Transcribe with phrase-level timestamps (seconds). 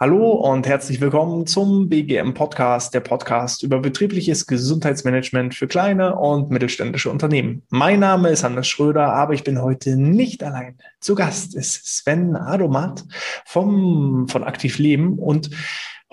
[0.00, 6.50] Hallo und herzlich willkommen zum BGM Podcast, der Podcast über betriebliches Gesundheitsmanagement für kleine und
[6.50, 7.64] mittelständische Unternehmen.
[7.70, 10.78] Mein Name ist Hannes Schröder, aber ich bin heute nicht allein.
[11.00, 13.06] Zu Gast ist Sven Adomat
[13.44, 15.50] vom, von Aktiv Leben und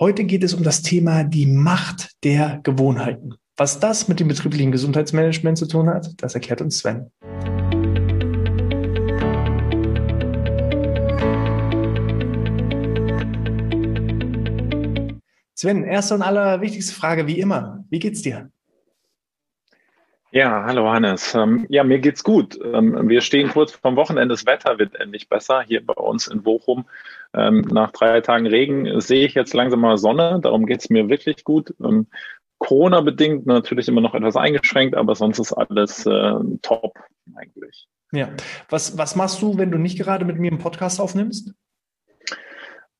[0.00, 3.34] heute geht es um das Thema die Macht der Gewohnheiten.
[3.56, 7.12] Was das mit dem betrieblichen Gesundheitsmanagement zu tun hat, das erklärt uns Sven.
[15.66, 17.84] Sven, erste und allerwichtigste Frage wie immer.
[17.90, 18.50] Wie geht's dir?
[20.30, 21.34] Ja, hallo Hannes.
[21.34, 22.56] Ähm, ja, mir geht's gut.
[22.62, 24.32] Ähm, wir stehen kurz vom Wochenende.
[24.32, 26.84] Das Wetter wird endlich besser hier bei uns in Bochum.
[27.34, 30.38] Ähm, nach drei Tagen Regen sehe ich jetzt langsam mal Sonne.
[30.40, 31.74] Darum geht's mir wirklich gut.
[32.58, 36.96] Corona-bedingt natürlich immer noch etwas eingeschränkt, aber sonst ist alles äh, top
[37.34, 37.88] eigentlich.
[38.12, 38.28] Ja.
[38.68, 41.54] Was, was machst du, wenn du nicht gerade mit mir einen Podcast aufnimmst?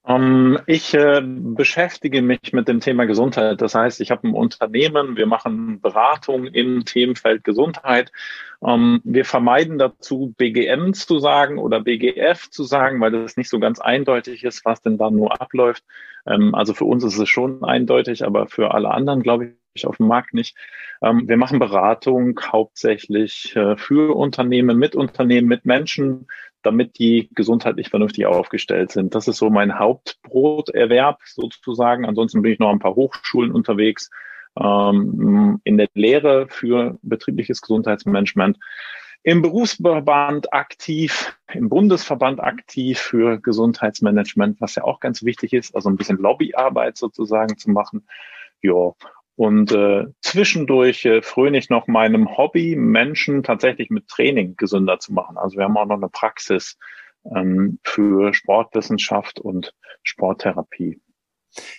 [0.07, 3.61] Ähm, ich äh, beschäftige mich mit dem Thema Gesundheit.
[3.61, 8.13] Das heißt, ich habe ein Unternehmen, wir machen Beratung im Themenfeld Gesundheit.
[8.65, 13.59] Ähm, wir vermeiden dazu, BGM zu sagen oder BGF zu sagen, weil das nicht so
[13.59, 15.85] ganz eindeutig ist, was denn da nur abläuft.
[16.25, 19.97] Ähm, also für uns ist es schon eindeutig, aber für alle anderen, glaube ich, auf
[19.97, 20.57] dem Markt nicht.
[21.03, 26.27] wir machen Beratung hauptsächlich äh, für Unternehmen, mit Unternehmen, mit Menschen,
[26.67, 29.15] damit die gesundheitlich vernünftig aufgestellt sind.
[29.15, 32.05] Das ist so mein Hauptbroterwerb sozusagen.
[32.05, 34.11] Ansonsten bin ich noch ein paar Hochschulen unterwegs
[34.61, 38.59] ähm, in der Lehre für betriebliches Gesundheitsmanagement.
[39.23, 45.89] Im Berufsverband aktiv, im Bundesverband aktiv für Gesundheitsmanagement, was ja auch ganz wichtig ist, also
[45.89, 48.07] ein bisschen Lobbyarbeit sozusagen zu machen.
[48.63, 48.93] Ja,
[49.37, 55.13] und äh, zwischendurch äh, fröne ich noch meinem Hobby, Menschen tatsächlich mit Training gesünder zu
[55.13, 55.37] machen.
[55.37, 56.79] Also wir haben auch noch eine Praxis
[57.35, 61.01] ähm, für Sportwissenschaft und Sporttherapie.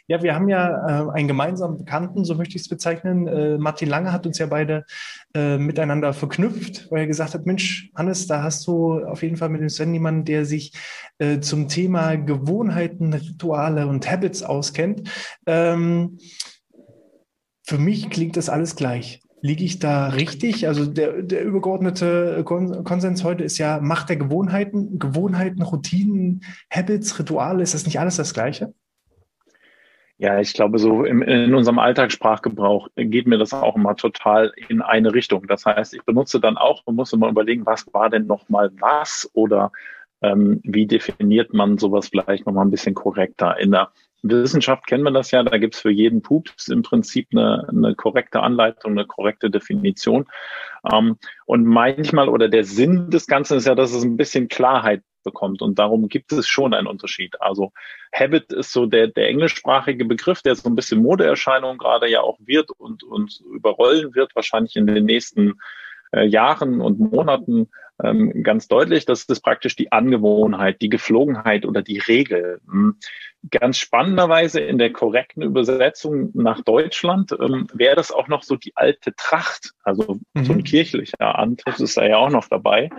[0.08, 3.28] Ja, wir haben ja äh, einen gemeinsamen Bekannten, so möchte ich es bezeichnen.
[3.28, 4.86] Äh, Martin Lange hat uns ja beide
[5.34, 9.50] äh, miteinander verknüpft, weil er gesagt hat, Mensch, Hannes, da hast du auf jeden Fall
[9.50, 10.74] mit dem Sven jemanden, der sich
[11.20, 15.10] äh, zum Thema Gewohnheiten, Rituale und Habits auskennt.
[15.46, 16.18] Ähm,
[17.68, 19.20] für mich klingt das alles gleich.
[19.42, 20.70] Liege ich da richtig?
[20.70, 27.62] Also der, der übergeordnete Konsens heute ist ja Macht der Gewohnheiten, Gewohnheiten, Routinen, Habits, Rituale.
[27.62, 28.74] Ist das nicht alles das Gleiche?
[30.18, 34.82] Ja, ich glaube, so im, in unserem Alltagssprachgebrauch geht mir das auch immer total in
[34.82, 35.46] eine Richtung.
[35.48, 39.30] Das heißt, ich benutze dann auch und muss immer überlegen, was war denn nochmal was
[39.34, 39.74] oder
[40.22, 43.60] ähm, wie definiert man sowas vielleicht nochmal ein bisschen korrekter.
[43.60, 43.92] In der
[44.30, 48.42] Wissenschaft kennen wir das ja, da gibt's für jeden Pups im Prinzip eine, eine korrekte
[48.42, 50.26] Anleitung, eine korrekte Definition.
[50.92, 55.02] Ähm, und manchmal oder der Sinn des Ganzen ist ja, dass es ein bisschen Klarheit
[55.24, 55.62] bekommt.
[55.62, 57.42] Und darum gibt es schon einen Unterschied.
[57.42, 57.74] Also
[58.14, 62.38] Habit ist so der, der englischsprachige Begriff, der so ein bisschen Modeerscheinung gerade ja auch
[62.40, 65.60] wird und, und überrollen wird, wahrscheinlich in den nächsten
[66.14, 67.70] äh, Jahren und Monaten
[68.04, 69.06] ähm, ganz deutlich.
[69.06, 72.62] Das ist praktisch die Angewohnheit, die Geflogenheit oder die Regel.
[72.70, 72.98] Hm.
[73.52, 78.76] Ganz spannenderweise in der korrekten Übersetzung nach Deutschland ähm, wäre das auch noch so die
[78.76, 80.44] alte Tracht, also mhm.
[80.44, 82.90] so ein kirchlicher Antritt ist da ja auch noch dabei.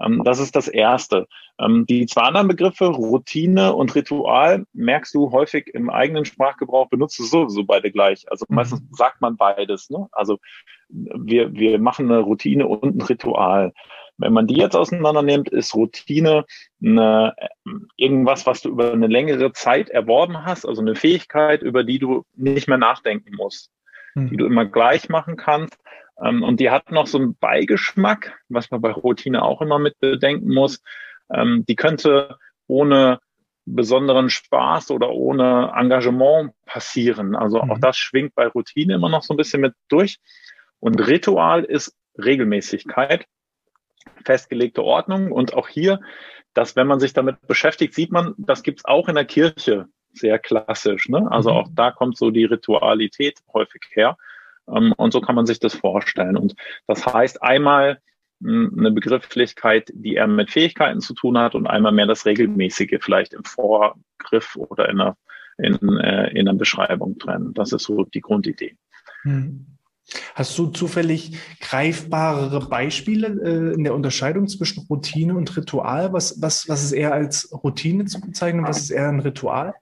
[0.00, 1.26] Ähm, das ist das Erste.
[1.58, 7.18] Ähm, die zwei anderen Begriffe, Routine und Ritual, merkst du häufig im eigenen Sprachgebrauch, benutzt
[7.18, 8.30] du sowieso beide gleich.
[8.30, 8.56] Also mhm.
[8.56, 9.90] meistens sagt man beides.
[9.90, 10.06] Ne?
[10.12, 10.38] Also
[10.88, 13.72] wir, wir machen eine Routine und ein Ritual.
[14.18, 16.44] Wenn man die jetzt auseinander nimmt, ist Routine
[16.82, 17.34] eine,
[17.96, 22.24] irgendwas, was du über eine längere Zeit erworben hast, also eine Fähigkeit, über die du
[22.34, 23.70] nicht mehr nachdenken musst,
[24.14, 24.28] mhm.
[24.28, 25.78] die du immer gleich machen kannst.
[26.20, 29.98] Ähm, und die hat noch so einen Beigeschmack, was man bei Routine auch immer mit
[30.00, 30.82] bedenken muss.
[31.32, 33.20] Ähm, die könnte ohne
[33.66, 37.36] besonderen Spaß oder ohne Engagement passieren.
[37.36, 37.70] Also mhm.
[37.70, 40.18] auch das schwingt bei Routine immer noch so ein bisschen mit durch.
[40.80, 43.26] Und Ritual ist Regelmäßigkeit
[44.24, 45.32] festgelegte Ordnung.
[45.32, 46.00] Und auch hier,
[46.54, 50.38] dass wenn man sich damit beschäftigt, sieht man, das gibt's auch in der Kirche sehr
[50.38, 51.08] klassisch.
[51.08, 51.30] Ne?
[51.30, 51.56] Also mhm.
[51.56, 54.16] auch da kommt so die Ritualität häufig her.
[54.68, 56.36] Ähm, und so kann man sich das vorstellen.
[56.36, 56.54] Und
[56.86, 58.00] das heißt einmal
[58.42, 62.98] hm, eine Begrifflichkeit, die eher mit Fähigkeiten zu tun hat und einmal mehr das Regelmäßige
[63.00, 65.16] vielleicht im Vorgriff oder in einer,
[65.58, 67.54] in, äh, in einer Beschreibung trennen.
[67.54, 68.76] Das ist so die Grundidee.
[69.24, 69.77] Mhm.
[70.34, 76.12] Hast du zufällig greifbarere Beispiele äh, in der Unterscheidung zwischen Routine und Ritual?
[76.12, 79.74] Was, was, was ist eher als Routine zu bezeichnen was ist eher ein Ritual?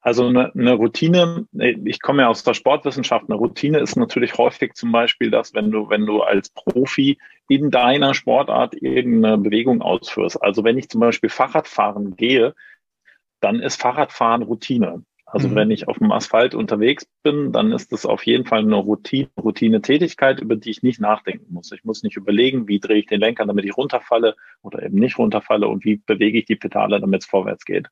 [0.00, 4.74] Also eine, eine Routine, ich komme ja aus der Sportwissenschaft, eine Routine ist natürlich häufig
[4.74, 10.42] zum Beispiel das, wenn du, wenn du als Profi in deiner Sportart irgendeine Bewegung ausführst.
[10.42, 12.54] Also wenn ich zum Beispiel Fahrradfahren gehe,
[13.40, 15.04] dann ist Fahrradfahren Routine.
[15.34, 15.56] Also mhm.
[15.56, 19.28] wenn ich auf dem Asphalt unterwegs bin, dann ist das auf jeden Fall eine Routine,
[19.36, 21.72] Routine-Tätigkeit, über die ich nicht nachdenken muss.
[21.72, 25.18] Ich muss nicht überlegen, wie drehe ich den Lenker, damit ich runterfalle oder eben nicht
[25.18, 27.88] runterfalle und wie bewege ich die Pedale, damit es vorwärts geht.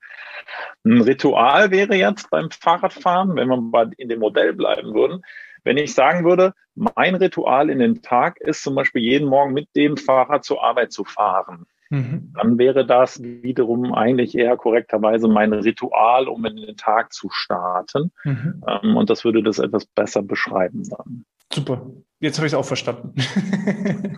[0.84, 5.24] Ein Ritual wäre jetzt beim Fahrradfahren, wenn wir in dem Modell bleiben würden,
[5.64, 9.68] wenn ich sagen würde, mein Ritual in den Tag ist zum Beispiel jeden Morgen mit
[9.74, 11.66] dem Fahrrad zur Arbeit zu fahren.
[11.92, 12.32] Mhm.
[12.34, 18.12] Dann wäre das wiederum eigentlich eher korrekterweise mein Ritual, um in den Tag zu starten.
[18.24, 18.62] Mhm.
[18.66, 21.26] Ähm, und das würde das etwas besser beschreiben dann.
[21.52, 21.86] Super.
[22.20, 23.14] Jetzt habe ich es auch verstanden.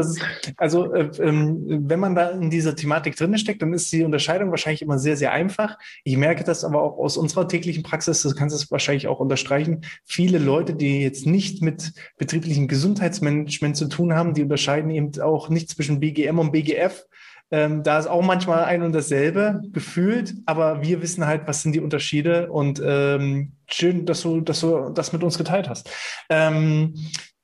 [0.00, 0.20] ist,
[0.56, 4.50] also, äh, ähm, wenn man da in dieser Thematik drin steckt, dann ist die Unterscheidung
[4.50, 5.78] wahrscheinlich immer sehr, sehr einfach.
[6.04, 9.20] Ich merke das aber auch aus unserer täglichen Praxis, das kannst du es wahrscheinlich auch
[9.20, 9.82] unterstreichen.
[10.04, 15.48] Viele Leute, die jetzt nicht mit betrieblichem Gesundheitsmanagement zu tun haben, die unterscheiden eben auch
[15.48, 17.06] nicht zwischen BGM und BGF.
[17.50, 21.74] Ähm, da ist auch manchmal ein und dasselbe gefühlt, aber wir wissen halt, was sind
[21.74, 25.90] die Unterschiede und ähm, schön, dass du, dass du das mit uns geteilt hast.
[26.28, 26.94] Ähm,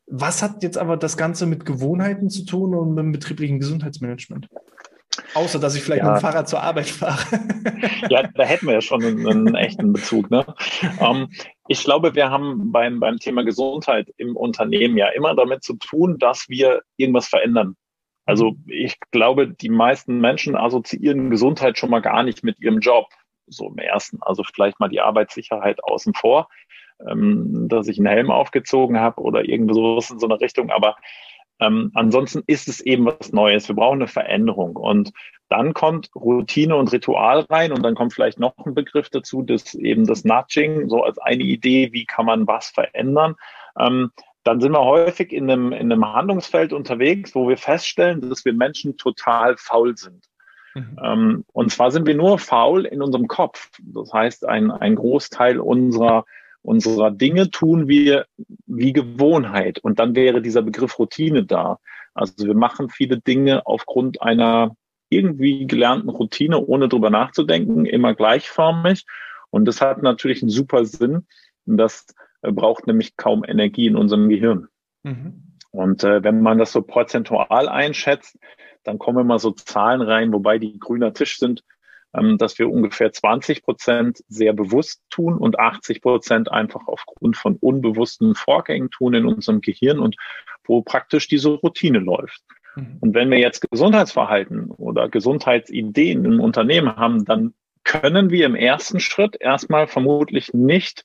[0.06, 4.48] was hat jetzt aber das Ganze mit Gewohnheiten zu tun und mit dem betrieblichen Gesundheitsmanagement?
[5.34, 6.12] Außer, dass ich vielleicht ja.
[6.12, 7.40] mit dem Fahrrad zur Arbeit fahre.
[8.10, 10.30] ja, da hätten wir ja schon einen, einen echten Bezug.
[10.30, 10.44] Ne?
[11.00, 11.28] Ähm,
[11.68, 16.18] ich glaube, wir haben beim, beim Thema Gesundheit im Unternehmen ja immer damit zu tun,
[16.18, 17.76] dass wir irgendwas verändern.
[18.26, 18.64] Also mhm.
[18.66, 23.08] ich glaube, die meisten Menschen assoziieren Gesundheit schon mal gar nicht mit ihrem Job,
[23.46, 24.18] so im ersten.
[24.22, 26.48] Also vielleicht mal die Arbeitssicherheit außen vor,
[27.08, 30.70] ähm, dass ich einen Helm aufgezogen habe oder irgendwie sowas in so einer Richtung.
[30.70, 30.96] Aber
[31.60, 33.68] ähm, ansonsten ist es eben was Neues.
[33.68, 34.76] Wir brauchen eine Veränderung.
[34.76, 35.12] Und
[35.48, 39.74] dann kommt Routine und Ritual rein und dann kommt vielleicht noch ein Begriff dazu, das
[39.74, 43.36] eben das Nudging, so als eine Idee, wie kann man was verändern.
[43.78, 44.10] Ähm,
[44.44, 48.52] dann sind wir häufig in einem, in einem Handlungsfeld unterwegs, wo wir feststellen, dass wir
[48.52, 50.26] Menschen total faul sind.
[50.74, 50.98] Mhm.
[51.02, 53.70] Ähm, und zwar sind wir nur faul in unserem Kopf.
[53.82, 56.24] Das heißt, ein, ein Großteil unserer,
[56.62, 58.26] unserer Dinge tun wir
[58.66, 59.78] wie Gewohnheit.
[59.78, 61.78] Und dann wäre dieser Begriff Routine da.
[62.12, 64.76] Also wir machen viele Dinge aufgrund einer
[65.08, 69.06] irgendwie gelernten Routine, ohne drüber nachzudenken, immer gleichförmig.
[69.50, 71.26] Und das hat natürlich einen super Sinn,
[71.66, 72.06] dass
[72.52, 74.68] braucht nämlich kaum Energie in unserem Gehirn.
[75.02, 75.54] Mhm.
[75.70, 78.38] Und äh, wenn man das so prozentual einschätzt,
[78.84, 81.64] dann kommen immer so Zahlen rein, wobei die grüner Tisch sind,
[82.14, 87.56] ähm, dass wir ungefähr 20 Prozent sehr bewusst tun und 80 Prozent einfach aufgrund von
[87.56, 90.16] unbewussten Vorgängen tun in unserem Gehirn und
[90.64, 92.42] wo praktisch diese Routine läuft.
[92.76, 92.98] Mhm.
[93.00, 99.00] Und wenn wir jetzt Gesundheitsverhalten oder Gesundheitsideen im Unternehmen haben, dann können wir im ersten
[99.00, 101.04] Schritt erstmal vermutlich nicht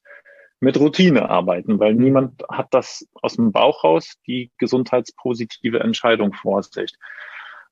[0.60, 6.64] mit Routine arbeiten, weil niemand hat das aus dem Bauch raus, die gesundheitspositive Entscheidung vor
[6.64, 6.94] sich.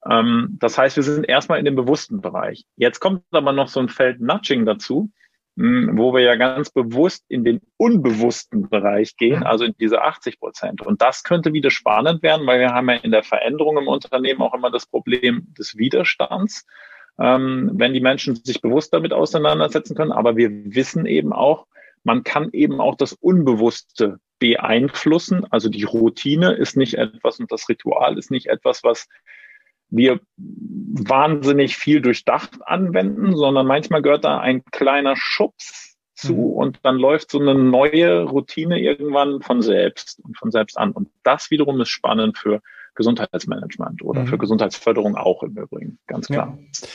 [0.09, 2.65] Ähm, das heißt, wir sind erstmal in dem bewussten Bereich.
[2.75, 5.11] Jetzt kommt aber noch so ein Feld Nudging dazu,
[5.57, 10.39] hm, wo wir ja ganz bewusst in den unbewussten Bereich gehen, also in diese 80
[10.39, 10.81] Prozent.
[10.81, 14.41] Und das könnte wieder spannend werden, weil wir haben ja in der Veränderung im Unternehmen
[14.41, 16.65] auch immer das Problem des Widerstands.
[17.19, 20.11] Ähm, wenn die Menschen sich bewusst damit auseinandersetzen können.
[20.11, 21.65] Aber wir wissen eben auch,
[22.03, 25.45] man kann eben auch das Unbewusste beeinflussen.
[25.49, 29.07] Also die Routine ist nicht etwas und das Ritual ist nicht etwas, was
[29.89, 36.39] wir wahnsinnig viel durchdacht anwenden, sondern manchmal gehört da ein kleiner Schubs zu mhm.
[36.39, 40.91] und dann läuft so eine neue Routine irgendwann von selbst und von selbst an.
[40.91, 42.61] Und das wiederum ist spannend für
[42.95, 44.27] Gesundheitsmanagement oder mhm.
[44.27, 46.57] für Gesundheitsförderung auch im Übrigen, ganz klar.
[46.59, 46.87] Ja.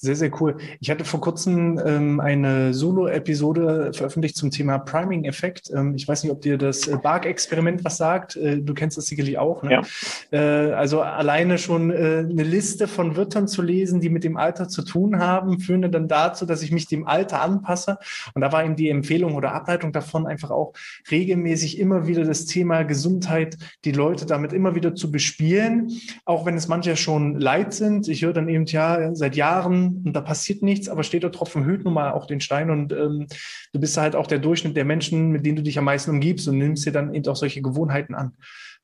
[0.00, 0.58] Sehr, sehr cool.
[0.78, 5.72] Ich hatte vor kurzem ähm, eine Solo-Episode veröffentlicht zum Thema Priming-Effekt.
[5.74, 8.36] Ähm, ich weiß nicht, ob dir das äh, Bark-Experiment was sagt.
[8.36, 9.64] Äh, du kennst das sicherlich auch.
[9.64, 9.72] Ne?
[9.72, 9.82] Ja.
[10.30, 14.68] Äh, also alleine schon äh, eine Liste von Wörtern zu lesen, die mit dem Alter
[14.68, 17.98] zu tun haben, führen dann dazu, dass ich mich dem Alter anpasse.
[18.34, 20.74] Und da war eben die Empfehlung oder Ableitung davon einfach auch
[21.10, 25.90] regelmäßig immer wieder das Thema Gesundheit, die Leute damit immer wieder zu bespielen,
[26.24, 28.06] auch wenn es manche schon leid sind.
[28.06, 31.64] Ich höre dann eben, ja, seit Jahren und da passiert nichts, aber steht der Tropfen
[31.64, 33.26] hüllt nun mal auch den Stein und ähm,
[33.72, 36.48] du bist halt auch der Durchschnitt der Menschen, mit denen du dich am meisten umgibst
[36.48, 38.32] und nimmst dir dann eben auch solche Gewohnheiten an.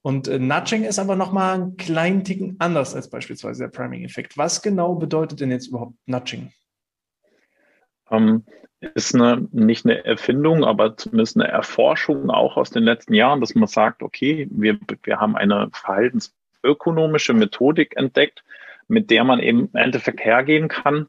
[0.02, 4.36] Und äh, Nudging ist aber nochmal einen kleinen Ticken anders als beispielsweise der Priming-Effekt.
[4.36, 6.52] Was genau bedeutet denn jetzt überhaupt Nudging?
[8.10, 8.44] Um, ähm,
[8.94, 13.54] ist eine, nicht eine Erfindung, aber zumindest eine Erforschung auch aus den letzten Jahren, dass
[13.54, 18.44] man sagt, okay, wir, wir haben eine verhaltensökonomische Methodik entdeckt,
[18.88, 21.06] mit der man eben im Endeffekt hergehen kann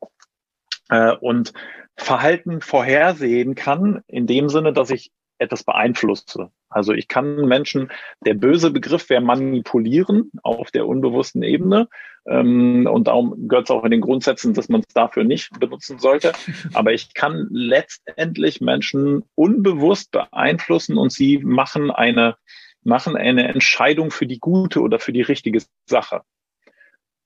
[0.89, 1.53] äh, und
[1.97, 6.51] Verhalten vorhersehen kann, in dem Sinne, dass ich etwas beeinflusse.
[6.69, 7.91] Also ich kann Menschen,
[8.25, 11.87] der böse Begriff wäre manipulieren auf der unbewussten Ebene.
[12.27, 15.99] Ähm, und darum gehört es auch in den Grundsätzen, dass man es dafür nicht benutzen
[15.99, 16.33] sollte.
[16.73, 22.35] Aber ich kann letztendlich Menschen unbewusst beeinflussen und sie machen eine,
[22.83, 26.21] machen eine Entscheidung für die gute oder für die richtige Sache.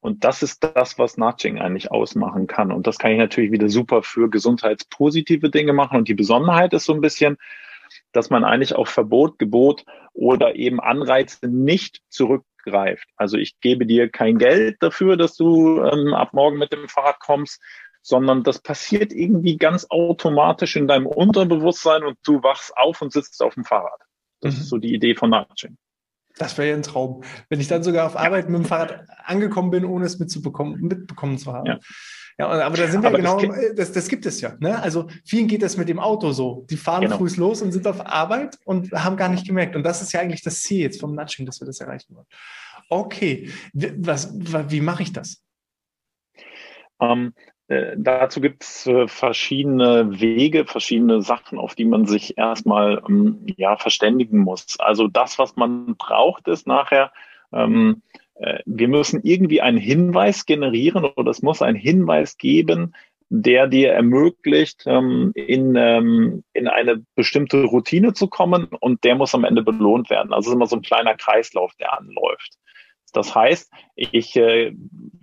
[0.02, 2.72] Und das ist das, was Nudging eigentlich ausmachen kann.
[2.72, 5.98] Und das kann ich natürlich wieder super für gesundheitspositive Dinge machen.
[5.98, 7.38] Und die Besonderheit ist so ein bisschen,
[8.12, 13.08] dass man eigentlich auf Verbot, Gebot oder eben Anreize nicht zurückgreift.
[13.18, 17.20] Also ich gebe dir kein Geld dafür, dass du ähm, ab morgen mit dem Fahrrad
[17.20, 17.62] kommst,
[18.02, 23.42] sondern das passiert irgendwie ganz automatisch in deinem Unterbewusstsein und du wachst auf und sitzt
[23.42, 24.00] auf dem Fahrrad.
[24.40, 24.62] Das mhm.
[24.62, 25.78] ist so die Idee von Nudging.
[26.40, 29.70] Das wäre ja ein Traum, wenn ich dann sogar auf Arbeit mit dem Fahrrad angekommen
[29.72, 31.68] bin, ohne es mitzubekommen, mitbekommen zu haben.
[31.68, 31.80] Ja.
[32.40, 34.56] Ja, aber da sind wir aber genau, das, das, das, gibt es ja.
[34.62, 34.82] Ne?
[34.82, 36.66] Also vielen geht das mit dem Auto so.
[36.70, 37.18] Die fahren genau.
[37.18, 39.76] früh los und sind auf Arbeit und haben gar nicht gemerkt.
[39.76, 42.28] Und das ist ja eigentlich das Ziel jetzt vom Nudging, dass wir das erreichen wollen.
[42.88, 45.44] Okay, was, wie mache ich das?
[47.02, 47.34] Ähm,
[47.70, 53.46] äh, dazu gibt es äh, verschiedene Wege, verschiedene Sachen, auf die man sich erstmal ähm,
[53.58, 54.80] ja, verständigen muss.
[54.80, 57.12] Also das, was man braucht, ist nachher
[57.54, 58.02] ähm,
[58.36, 62.96] äh, wir müssen irgendwie einen Hinweis generieren oder es muss einen Hinweis geben,
[63.30, 69.36] der dir ermöglicht, ähm, in, ähm, in eine bestimmte Routine zu kommen und der muss
[69.36, 70.34] am Ende belohnt werden.
[70.34, 72.58] Also es ist immer so ein kleiner Kreislauf, der anläuft.
[73.12, 74.74] Das heißt, ich äh,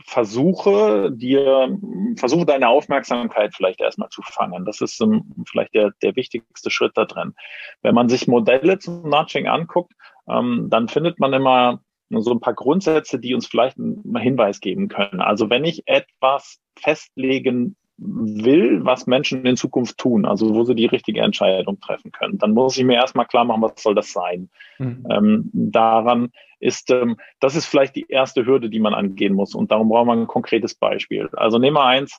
[0.04, 1.76] versuche dir,
[2.16, 4.64] versuche deine Aufmerksamkeit vielleicht erstmal zu fangen.
[4.64, 7.34] Das ist um, vielleicht der, der wichtigste Schritt da drin.
[7.82, 9.92] Wenn man sich Modelle zum Nudging anguckt,
[10.28, 14.88] ähm, dann findet man immer so ein paar Grundsätze, die uns vielleicht einen Hinweis geben
[14.88, 15.20] können.
[15.20, 20.86] Also wenn ich etwas festlegen will, was Menschen in Zukunft tun, also wo sie die
[20.86, 24.50] richtige Entscheidung treffen können, dann muss ich mir erstmal klar machen, was soll das sein.
[24.78, 25.06] Mhm.
[25.10, 29.54] Ähm, daran ist, ähm, das ist vielleicht die erste Hürde, die man angehen muss.
[29.54, 31.28] Und darum braucht man ein konkretes Beispiel.
[31.32, 32.18] Also nehmen wir eins,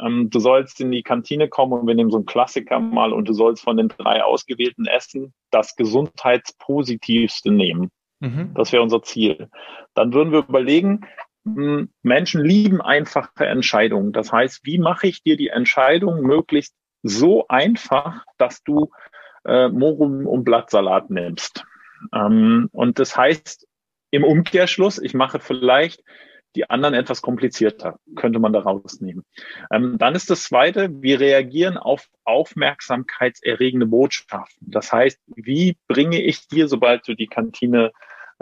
[0.00, 3.28] ähm, du sollst in die Kantine kommen und wir nehmen so einen Klassiker mal und
[3.28, 7.90] du sollst von den drei ausgewählten Essen das gesundheitspositivste nehmen.
[8.20, 8.52] Mhm.
[8.54, 9.48] Das wäre unser Ziel.
[9.94, 11.06] Dann würden wir überlegen,
[11.44, 14.12] hm, Menschen lieben einfache Entscheidungen.
[14.12, 18.90] Das heißt, wie mache ich dir die Entscheidung möglichst so einfach, dass du
[19.44, 21.64] äh, Morum und Blattsalat nimmst?
[22.14, 23.66] Ähm, und das heißt
[24.12, 26.04] im Umkehrschluss, ich mache vielleicht
[26.54, 29.24] die anderen etwas komplizierter, könnte man da rausnehmen.
[29.72, 34.70] Ähm, dann ist das Zweite, wir reagieren auf aufmerksamkeitserregende Botschaften.
[34.70, 37.92] Das heißt, wie bringe ich dir, sobald du die Kantine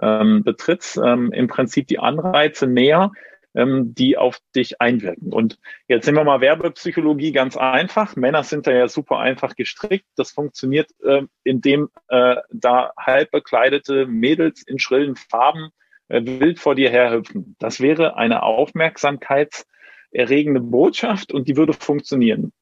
[0.03, 3.13] ähm, betrittst, ähm, im Prinzip die Anreize näher,
[3.55, 5.33] ähm, die auf dich einwirken.
[5.33, 8.15] Und jetzt nehmen wir mal Werbepsychologie ganz einfach.
[8.17, 10.07] Männer sind da ja super einfach gestrickt.
[10.17, 15.71] Das funktioniert, äh, indem äh, da halb bekleidete Mädels in schrillen Farben
[16.09, 17.57] äh, wild vor dir herhüpfen.
[17.59, 22.53] Das wäre eine aufmerksamkeitserregende Botschaft und die würde funktionieren.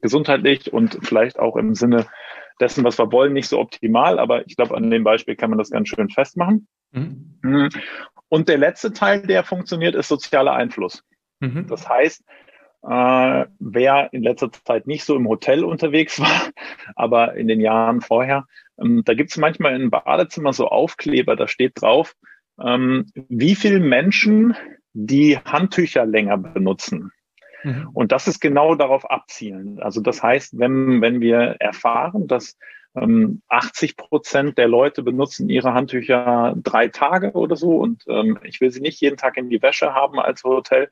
[0.00, 2.06] Gesundheitlich und vielleicht auch im Sinne
[2.60, 5.58] dessen, was wir wollen, nicht so optimal, aber ich glaube, an dem Beispiel kann man
[5.58, 6.68] das ganz schön festmachen.
[6.92, 7.68] Mhm.
[8.34, 11.04] Und der letzte Teil, der funktioniert, ist sozialer Einfluss.
[11.38, 11.68] Mhm.
[11.68, 12.24] Das heißt,
[12.82, 16.50] äh, wer in letzter Zeit nicht so im Hotel unterwegs war,
[16.96, 21.46] aber in den Jahren vorher, ähm, da gibt es manchmal in Badezimmer so Aufkleber, da
[21.46, 22.16] steht drauf,
[22.60, 24.56] ähm, wie viele Menschen
[24.94, 27.12] die Handtücher länger benutzen.
[27.62, 27.88] Mhm.
[27.92, 29.80] Und das ist genau darauf abzielend.
[29.80, 32.58] Also das heißt, wenn, wenn wir erfahren, dass
[32.94, 38.60] ähm, 80 Prozent der Leute benutzen ihre Handtücher drei Tage oder so und ähm, ich
[38.60, 40.88] will sie nicht jeden Tag in die Wäsche haben als Hotel,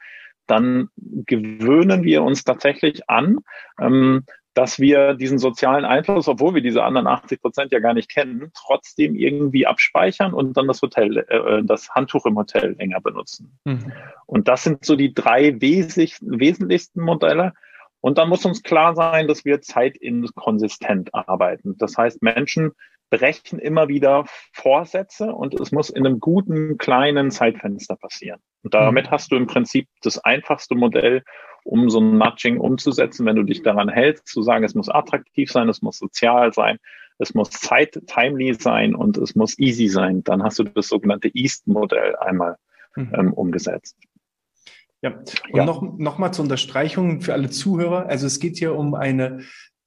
[0.46, 3.38] dann gewöhnen wir uns tatsächlich an,
[3.80, 8.10] ähm, dass wir diesen sozialen Einfluss, obwohl wir diese anderen 80 Prozent ja gar nicht
[8.10, 13.58] kennen, trotzdem irgendwie abspeichern und dann das Hotel, äh, das Handtuch im Hotel länger benutzen.
[13.64, 13.92] Mhm.
[14.26, 17.54] Und das sind so die drei wesentlich, wesentlichsten Modelle.
[18.02, 21.78] Und dann muss uns klar sein, dass wir zeitinkonsistent arbeiten.
[21.78, 22.72] Das heißt, Menschen
[23.10, 28.40] brechen immer wieder Vorsätze und es muss in einem guten kleinen Zeitfenster passieren.
[28.64, 29.10] Und damit mhm.
[29.10, 31.22] hast du im Prinzip das einfachste Modell,
[31.64, 35.50] um so ein Nudging umzusetzen, wenn du dich daran hältst, zu sagen, es muss attraktiv
[35.52, 36.78] sein, es muss sozial sein,
[37.18, 40.24] es muss zeit-timely sein und es muss easy sein.
[40.24, 42.56] Dann hast du das sogenannte East-Modell einmal
[42.96, 43.12] mhm.
[43.14, 43.96] ähm, umgesetzt.
[45.02, 45.64] Ja, und ja.
[45.64, 48.06] noch, noch mal zur Unterstreichung für alle Zuhörer.
[48.06, 49.40] Also es geht hier um eine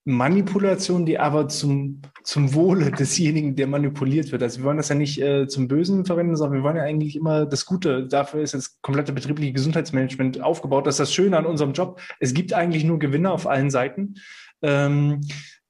[0.03, 4.43] Manipulation, die aber zum, zum Wohle desjenigen, der manipuliert wird.
[4.43, 7.15] Also wir wollen das ja nicht äh, zum Bösen verwenden, sondern wir wollen ja eigentlich
[7.15, 8.07] immer das Gute.
[8.07, 10.85] Dafür ist das komplette betriebliche Gesundheitsmanagement aufgebaut.
[10.85, 11.99] Das ist das Schöne an unserem Job.
[12.19, 14.15] Es gibt eigentlich nur Gewinner auf allen Seiten.
[14.61, 15.21] Ähm,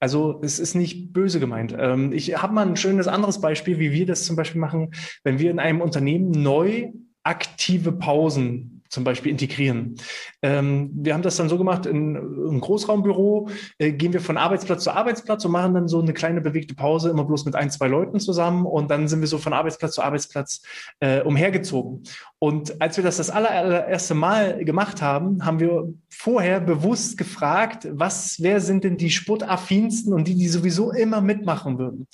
[0.01, 1.73] also es ist nicht böse gemeint.
[1.77, 4.91] Ähm, ich habe mal ein schönes anderes Beispiel, wie wir das zum Beispiel machen,
[5.23, 6.91] wenn wir in einem Unternehmen neu
[7.23, 9.95] aktive Pausen zum Beispiel integrieren.
[10.41, 14.83] Ähm, wir haben das dann so gemacht, in, im Großraumbüro äh, gehen wir von Arbeitsplatz
[14.83, 17.87] zu Arbeitsplatz und machen dann so eine kleine bewegte Pause, immer bloß mit ein, zwei
[17.87, 20.61] Leuten zusammen und dann sind wir so von Arbeitsplatz zu Arbeitsplatz
[20.99, 22.03] äh, umhergezogen.
[22.39, 28.37] Und als wir das das allererste Mal gemacht haben, haben wir vorher bewusst gefragt, was,
[28.39, 32.07] wer sind denn die sportaffinsten und die, die sowieso immer mitmachen würden.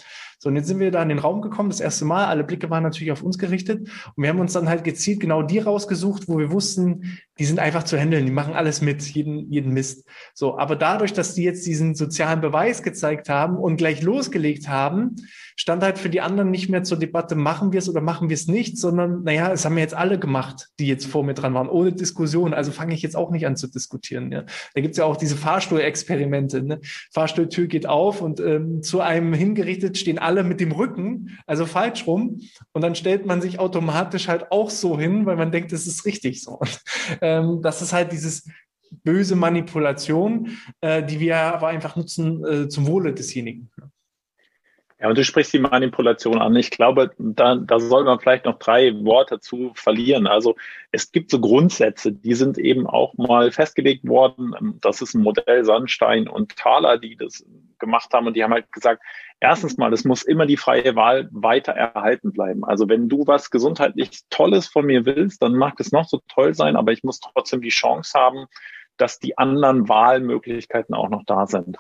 [0.44, 2.26] So, und jetzt sind wir da in den Raum gekommen, das erste Mal.
[2.26, 3.82] Alle Blicke waren natürlich auf uns gerichtet.
[4.16, 7.58] Und wir haben uns dann halt gezielt genau die rausgesucht, wo wir wussten, die sind
[7.58, 10.08] einfach zu handeln, die machen alles mit, jeden, jeden Mist.
[10.36, 15.16] So, aber dadurch, dass die jetzt diesen sozialen Beweis gezeigt haben und gleich losgelegt haben,
[15.56, 18.36] stand halt für die anderen nicht mehr zur Debatte, machen wir es oder machen wir
[18.36, 21.56] es nicht, sondern, naja, es haben wir jetzt alle gemacht, die jetzt vor mir dran
[21.56, 22.54] waren, ohne Diskussion.
[22.54, 24.32] Also fange ich jetzt auch nicht an zu diskutieren.
[24.32, 24.44] Ja.
[24.76, 26.62] Da gibt's ja auch diese Fahrstuhlexperimente.
[26.62, 26.80] Ne?
[27.12, 32.06] Fahrstuhltür geht auf und ähm, zu einem hingerichtet stehen alle mit dem Rücken, also falsch
[32.06, 32.42] rum.
[32.72, 36.06] Und dann stellt man sich automatisch halt auch so hin, weil man denkt, es ist
[36.06, 36.60] richtig so.
[36.60, 36.82] Und,
[37.40, 38.48] ähm, das ist halt dieses
[39.04, 43.70] böse Manipulation, äh, die wir aber einfach nutzen äh, zum Wohle desjenigen.
[45.02, 46.56] Ja, und du sprichst die Manipulation an.
[46.56, 50.28] Ich glaube, da, da soll man vielleicht noch drei Worte zu verlieren.
[50.28, 50.56] Also
[50.92, 54.78] es gibt so Grundsätze, die sind eben auch mal festgelegt worden.
[54.80, 57.44] Das ist ein Modell Sandstein und Thaler, die das
[57.80, 58.28] gemacht haben.
[58.28, 59.02] Und die haben halt gesagt,
[59.40, 62.64] erstens mal, es muss immer die freie Wahl weiter erhalten bleiben.
[62.64, 66.54] Also wenn du was gesundheitlich Tolles von mir willst, dann mag es noch so toll
[66.54, 68.46] sein, aber ich muss trotzdem die Chance haben,
[68.98, 71.78] dass die anderen Wahlmöglichkeiten auch noch da sind.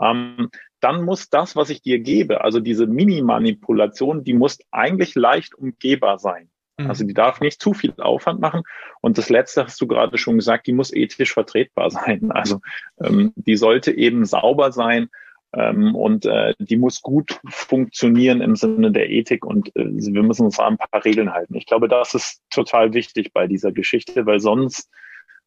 [0.00, 0.50] Ähm,
[0.84, 6.18] dann muss das, was ich dir gebe, also diese Mini-Manipulation, die muss eigentlich leicht umgehbar
[6.18, 6.50] sein.
[6.78, 6.88] Mhm.
[6.88, 8.62] Also die darf nicht zu viel Aufwand machen.
[9.00, 12.30] Und das Letzte hast du gerade schon gesagt, die muss ethisch vertretbar sein.
[12.34, 12.60] Also
[13.02, 15.08] ähm, die sollte eben sauber sein
[15.54, 20.44] ähm, und äh, die muss gut funktionieren im Sinne der Ethik und äh, wir müssen
[20.44, 21.54] uns an ein paar Regeln halten.
[21.54, 24.90] Ich glaube, das ist total wichtig bei dieser Geschichte, weil sonst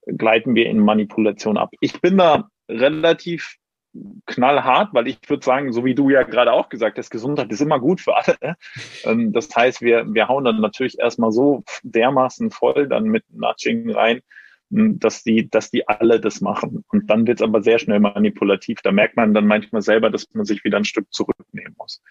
[0.08, 1.74] gleiten wir in Manipulation ab.
[1.80, 3.58] Ich bin da relativ
[4.26, 7.62] knallhart, weil ich würde sagen, so wie du ja gerade auch gesagt hast, Gesundheit ist
[7.62, 8.56] immer gut für alle.
[9.04, 13.92] Ähm, das heißt, wir, wir hauen dann natürlich erstmal so dermaßen voll dann mit Nudging
[13.92, 14.22] rein,
[14.72, 16.84] hm, dass die, dass die alle das machen.
[16.90, 18.82] Und dann wird es aber sehr schnell manipulativ.
[18.82, 22.02] Da merkt man dann manchmal selber, dass man sich wieder ein Stück zurücknehmen muss.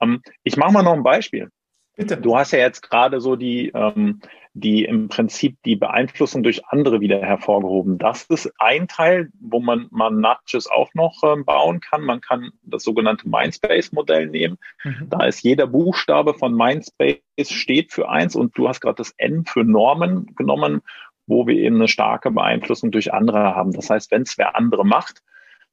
[0.00, 1.50] Ähm, ich mache mal noch ein Beispiel.
[1.96, 2.16] Bitte.
[2.16, 4.20] Du hast ja jetzt gerade so die, ähm,
[4.52, 7.98] die im Prinzip die Beeinflussung durch andere wieder hervorgehoben.
[7.98, 12.02] Das ist ein Teil, wo man, man Nudges auch noch ähm, bauen kann.
[12.02, 14.58] Man kann das sogenannte Mindspace-Modell nehmen.
[14.82, 15.08] Mhm.
[15.08, 19.44] Da ist jeder Buchstabe von Mindspace steht für eins und du hast gerade das N
[19.44, 20.82] für Normen genommen,
[21.26, 23.72] wo wir eben eine starke Beeinflussung durch andere haben.
[23.72, 25.22] Das heißt, wenn es wer andere macht,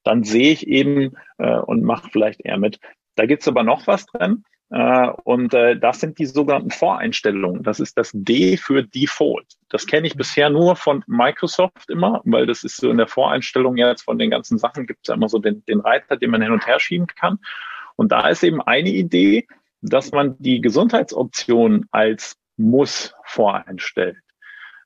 [0.04, 2.80] dann sehe ich eben äh, und mache vielleicht eher mit.
[3.16, 4.44] Da gibt's aber noch was drin.
[4.72, 7.62] Äh, und äh, das sind die sogenannten Voreinstellungen.
[7.62, 9.46] Das ist das D für Default.
[9.70, 13.76] Das kenne ich bisher nur von Microsoft immer, weil das ist so in der Voreinstellung
[13.76, 16.42] jetzt von den ganzen Sachen gibt es ja immer so den, den Reiter, den man
[16.42, 17.40] hin und her schieben kann.
[17.98, 19.46] Und da ist eben eine Idee,
[19.82, 24.18] dass man die Gesundheitsoption als Muss voreinstellt.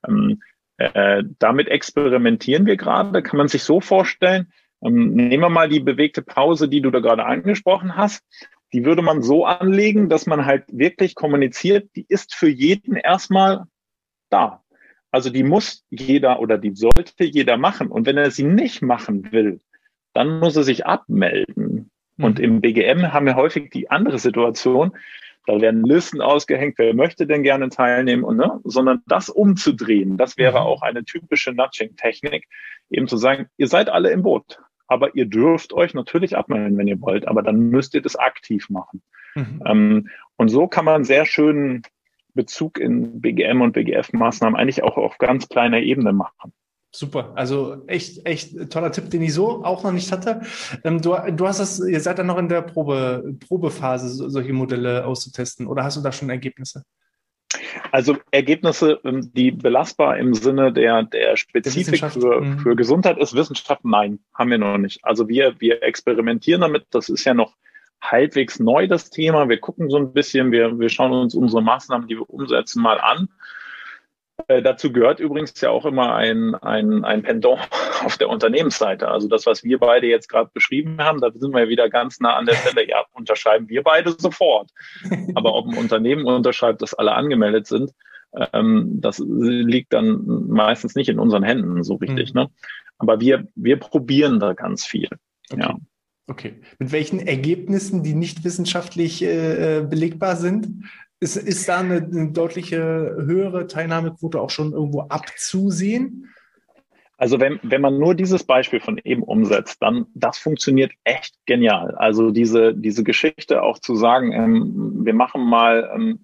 [0.06, 0.42] Ähm,
[0.78, 3.22] äh, damit experimentieren wir gerade.
[3.22, 6.98] Kann man sich so vorstellen, ähm, nehmen wir mal die bewegte Pause, die du da
[6.98, 8.24] gerade angesprochen hast
[8.72, 13.64] die würde man so anlegen, dass man halt wirklich kommuniziert, die ist für jeden erstmal
[14.30, 14.62] da.
[15.10, 17.88] Also die muss jeder oder die sollte jeder machen.
[17.88, 19.60] Und wenn er sie nicht machen will,
[20.12, 21.90] dann muss er sich abmelden.
[22.16, 22.24] Mhm.
[22.24, 24.92] Und im BGM haben wir häufig die andere Situation,
[25.46, 28.60] da werden Listen ausgehängt, wer möchte denn gerne teilnehmen, und, ne?
[28.64, 30.66] sondern das umzudrehen, das wäre mhm.
[30.66, 32.46] auch eine typische Nudging-Technik,
[32.90, 36.86] eben zu sagen, ihr seid alle im Boot aber ihr dürft euch natürlich abmelden, wenn
[36.86, 39.02] ihr wollt, aber dann müsst ihr das aktiv machen.
[39.34, 39.62] Mhm.
[39.66, 41.82] Ähm, und so kann man sehr schön
[42.34, 46.52] Bezug in BGM und BGF-Maßnahmen eigentlich auch auf ganz kleiner Ebene machen.
[46.94, 50.42] Super, also echt, echt toller Tipp, den ich so auch noch nicht hatte.
[50.82, 55.04] Ähm, du, du hast das, ihr seid dann noch in der Probe, Probephase, solche Modelle
[55.04, 56.84] auszutesten, oder hast du da schon Ergebnisse?
[57.92, 62.58] Also Ergebnisse, ähm, die belastbar im Sinne der, der Spezifik für, mhm.
[62.60, 65.00] für Gesundheit ist Wissenschaft, nein, haben wir noch nicht.
[65.02, 67.54] Also wir, wir experimentieren damit, das ist ja noch
[68.00, 69.48] halbwegs neu, das Thema.
[69.48, 73.00] Wir gucken so ein bisschen, wir, wir schauen uns unsere Maßnahmen, die wir umsetzen, mal
[73.00, 73.28] an.
[74.48, 77.60] Äh, dazu gehört übrigens ja auch immer ein, ein, ein Pendant
[78.04, 79.08] auf der Unternehmensseite.
[79.08, 82.20] Also das, was wir beide jetzt gerade beschrieben haben, da sind wir ja wieder ganz
[82.20, 82.88] nah an der Stelle.
[82.88, 84.70] Ja, unterschreiben wir beide sofort.
[85.34, 87.92] Aber ob ein Unternehmen unterschreibt, dass alle angemeldet sind,
[88.52, 92.34] ähm, das liegt dann meistens nicht in unseren Händen so richtig.
[92.34, 92.42] Mhm.
[92.42, 92.50] Ne?
[92.98, 95.08] Aber wir, wir probieren da ganz viel.
[95.50, 95.60] Okay.
[95.60, 95.76] Ja.
[96.28, 96.54] Okay.
[96.78, 100.84] Mit welchen Ergebnissen, die nicht wissenschaftlich äh, belegbar sind?
[101.26, 106.32] Ist, ist da eine, eine deutliche höhere Teilnahmequote auch schon irgendwo abzusehen?
[107.18, 111.96] Also wenn, wenn man nur dieses Beispiel von eben umsetzt, dann das funktioniert echt genial.
[111.96, 116.20] Also diese, diese Geschichte auch zu sagen, ähm, wir machen mal, ähm,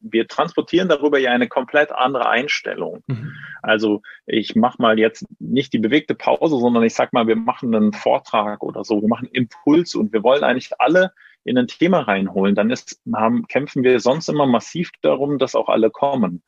[0.00, 3.02] wir transportieren darüber ja eine komplett andere Einstellung.
[3.08, 3.32] Mhm.
[3.60, 7.74] Also ich mache mal jetzt nicht die bewegte Pause, sondern ich sag mal, wir machen
[7.74, 11.10] einen Vortrag oder so, wir machen Impuls und wir wollen eigentlich alle
[11.44, 12.54] in ein Thema reinholen.
[12.54, 16.42] Dann ist, haben, kämpfen wir sonst immer massiv darum, dass auch alle kommen.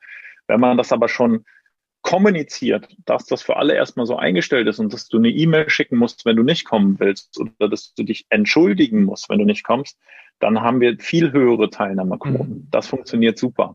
[0.46, 1.44] Wenn man das aber schon
[2.02, 5.96] kommuniziert, dass das für alle erstmal so eingestellt ist und dass du eine E-Mail schicken
[5.96, 9.64] musst, wenn du nicht kommen willst oder dass du dich entschuldigen musst, wenn du nicht
[9.64, 9.98] kommst,
[10.38, 12.48] dann haben wir viel höhere Teilnahmequoten.
[12.48, 12.68] Mhm.
[12.70, 13.74] Das funktioniert super.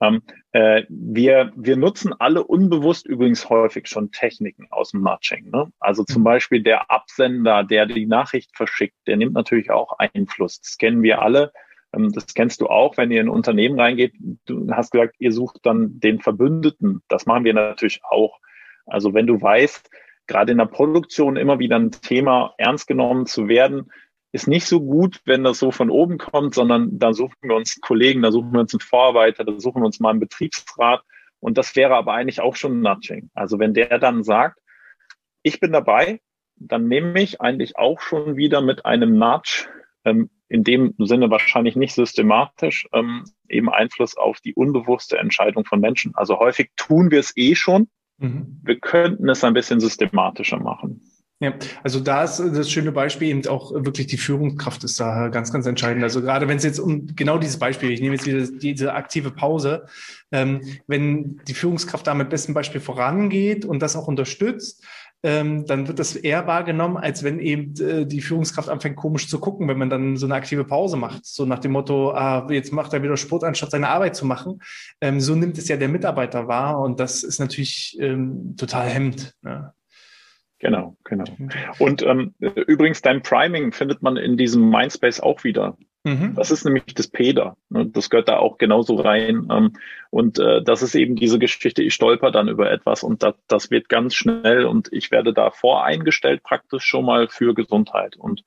[0.00, 5.50] Ähm, äh, wir, wir nutzen alle unbewusst übrigens häufig schon Techniken aus dem Nudging.
[5.50, 5.72] Ne?
[5.80, 6.24] Also zum mhm.
[6.24, 10.60] Beispiel der Absender, der die Nachricht verschickt, der nimmt natürlich auch Einfluss.
[10.60, 11.52] Das kennen wir alle.
[11.92, 14.14] Ähm, das kennst du auch, wenn ihr in ein Unternehmen reingeht.
[14.46, 17.02] Du hast gesagt, ihr sucht dann den Verbündeten.
[17.08, 18.38] Das machen wir natürlich auch.
[18.86, 19.90] Also wenn du weißt,
[20.26, 23.90] gerade in der Produktion immer wieder ein Thema ernst genommen zu werden,
[24.32, 27.80] ist nicht so gut, wenn das so von oben kommt, sondern da suchen wir uns
[27.80, 31.02] Kollegen, da suchen wir uns einen Vorarbeiter, da suchen wir uns mal einen Betriebsrat.
[31.40, 33.30] Und das wäre aber eigentlich auch schon Nudging.
[33.34, 34.58] Also wenn der dann sagt,
[35.42, 36.20] ich bin dabei,
[36.56, 39.68] dann nehme ich eigentlich auch schon wieder mit einem Nudge
[40.04, 45.80] ähm, in dem Sinne wahrscheinlich nicht systematisch ähm, eben Einfluss auf die unbewusste Entscheidung von
[45.80, 46.14] Menschen.
[46.14, 47.88] Also häufig tun wir es eh schon.
[48.18, 48.60] Mhm.
[48.62, 51.02] Wir könnten es ein bisschen systematischer machen.
[51.40, 55.52] Ja, also da ist das schöne Beispiel eben auch wirklich die Führungskraft ist da ganz,
[55.52, 56.02] ganz entscheidend.
[56.02, 59.30] Also gerade wenn es jetzt um genau dieses Beispiel, ich nehme jetzt wieder diese aktive
[59.30, 59.86] Pause,
[60.32, 64.84] ähm, wenn die Führungskraft da mit bestem Beispiel vorangeht und das auch unterstützt,
[65.22, 69.38] ähm, dann wird das eher wahrgenommen, als wenn eben äh, die Führungskraft anfängt komisch zu
[69.38, 71.24] gucken, wenn man dann so eine aktive Pause macht.
[71.24, 74.60] So nach dem Motto, ah, jetzt macht er wieder Sport, anstatt seine Arbeit zu machen.
[75.00, 79.34] Ähm, so nimmt es ja der Mitarbeiter wahr und das ist natürlich ähm, total hemmt.
[79.44, 79.72] Ja.
[80.60, 81.24] Genau, genau.
[81.78, 85.76] Und ähm, übrigens, dein Priming findet man in diesem Mindspace auch wieder.
[86.04, 86.34] Mhm.
[86.34, 87.56] Das ist nämlich das PEDA.
[87.70, 87.86] Ne?
[87.86, 89.48] Das gehört da auch genauso rein.
[89.50, 89.72] Ähm,
[90.10, 93.70] und äh, das ist eben diese Geschichte, ich stolper dann über etwas und das, das
[93.70, 98.16] wird ganz schnell und ich werde da voreingestellt praktisch schon mal für Gesundheit.
[98.16, 98.44] Und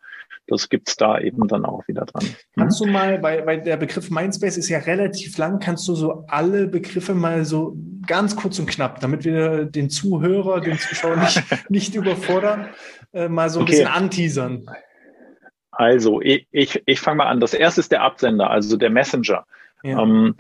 [0.48, 2.26] das gibt's da eben dann auch wieder dran.
[2.58, 6.26] Kannst du mal, weil, weil der Begriff Mindspace ist ja relativ lang, kannst du so
[6.28, 11.44] alle Begriffe mal so ganz kurz und knapp, damit wir den Zuhörer, den Zuschauer nicht,
[11.70, 12.70] nicht überfordern,
[13.14, 13.72] äh, mal so ein okay.
[13.72, 14.70] bisschen anteasern?
[15.72, 17.40] Also, ich, ich, ich fange mal an.
[17.40, 19.46] Das erste ist der Absender, also der Messenger.
[19.84, 20.02] Ja.
[20.02, 20.36] Ähm,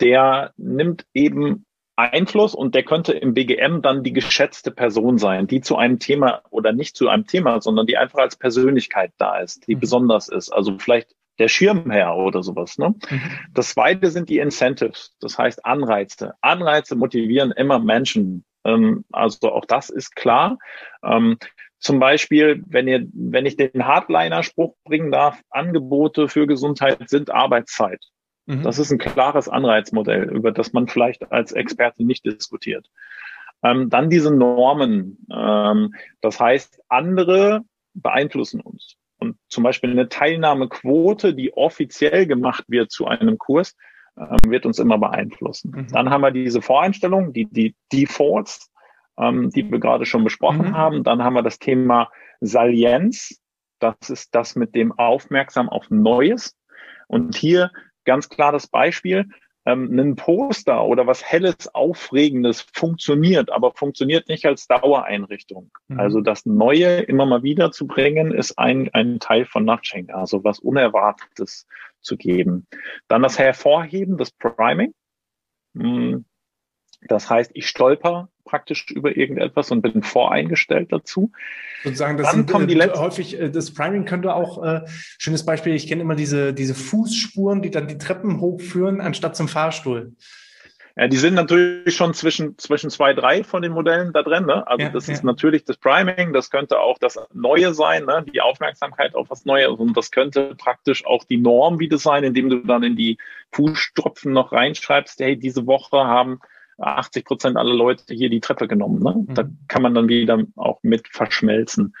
[0.00, 1.64] der nimmt eben
[1.96, 6.42] Einfluss und der könnte im BGM dann die geschätzte Person sein, die zu einem Thema
[6.50, 9.80] oder nicht zu einem Thema, sondern die einfach als Persönlichkeit da ist, die mhm.
[9.80, 10.50] besonders ist.
[10.50, 12.78] Also vielleicht der Schirmherr oder sowas.
[12.78, 12.94] Ne?
[13.10, 13.20] Mhm.
[13.52, 16.34] Das zweite sind die Incentives, das heißt Anreize.
[16.40, 18.44] Anreize motivieren immer Menschen.
[18.64, 20.58] Ähm, also auch das ist klar.
[21.02, 21.38] Ähm,
[21.78, 28.02] zum Beispiel, wenn ihr, wenn ich den Hardliner-Spruch bringen darf, Angebote für Gesundheit sind Arbeitszeit.
[28.46, 28.62] Mhm.
[28.62, 32.88] Das ist ein klares Anreizmodell, über das man vielleicht als Experte nicht diskutiert.
[33.62, 35.26] Ähm, dann diese Normen.
[35.30, 37.62] Ähm, das heißt, andere
[37.94, 38.96] beeinflussen uns.
[39.24, 43.74] Und zum Beispiel eine Teilnahmequote, die offiziell gemacht wird zu einem Kurs,
[44.18, 45.72] ähm, wird uns immer beeinflussen.
[45.74, 45.88] Mhm.
[45.88, 48.70] Dann haben wir diese Voreinstellungen, die, die Defaults,
[49.18, 50.76] ähm, die wir gerade schon besprochen mhm.
[50.76, 51.04] haben.
[51.04, 52.10] Dann haben wir das Thema
[52.40, 53.40] Salienz.
[53.78, 56.56] Das ist das mit dem Aufmerksam auf Neues.
[57.08, 57.70] Und hier
[58.04, 59.30] ganz klar das Beispiel,
[59.66, 65.70] ähm, ein Poster oder was Helles, Aufregendes funktioniert, aber funktioniert nicht als Dauereinrichtung.
[65.88, 66.00] Mhm.
[66.00, 70.44] Also das Neue immer mal wieder zu bringen, ist ein, ein Teil von Nudging, also
[70.44, 71.66] was Unerwartetes
[72.00, 72.66] zu geben.
[73.08, 74.92] Dann das Hervorheben, das Priming.
[75.76, 76.24] Hm,
[77.08, 81.32] das heißt, ich stolper praktisch über irgendetwas und bin voreingestellt dazu.
[81.82, 84.82] Sozusagen, das Dann kommen die äh, häufig, äh, das Priming könnte auch, äh,
[85.18, 89.48] schönes Beispiel, ich kenne immer diese, diese Fußspuren, die dann die Treppen hochführen, anstatt zum
[89.48, 90.14] Fahrstuhl.
[90.96, 94.46] Ja, die sind natürlich schon zwischen, zwischen zwei, drei von den Modellen da drin.
[94.46, 94.64] Ne?
[94.64, 95.14] Also ja, das ja.
[95.14, 98.24] ist natürlich das Priming, das könnte auch das Neue sein, ne?
[98.32, 99.76] die Aufmerksamkeit auf was Neues.
[99.76, 103.18] Und das könnte praktisch auch die Norm wieder sein, indem du dann in die
[103.50, 106.38] Fußstropfen noch reinschreibst, hey, diese Woche haben
[106.78, 109.02] 80 Prozent aller Leute hier die Treppe genommen.
[109.02, 109.24] Ne?
[109.26, 109.34] Mhm.
[109.34, 111.94] Da kann man dann wieder auch mit verschmelzen.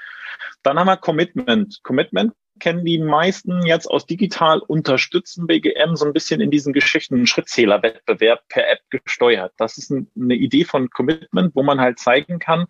[0.62, 1.80] Dann haben wir Commitment.
[1.82, 7.26] Commitment kennen die meisten jetzt aus digital unterstützen BGM so ein bisschen in diesen Geschichten
[7.26, 9.52] Schrittzählerwettbewerb per App gesteuert.
[9.56, 12.66] Das ist eine Idee von Commitment, wo man halt zeigen kann,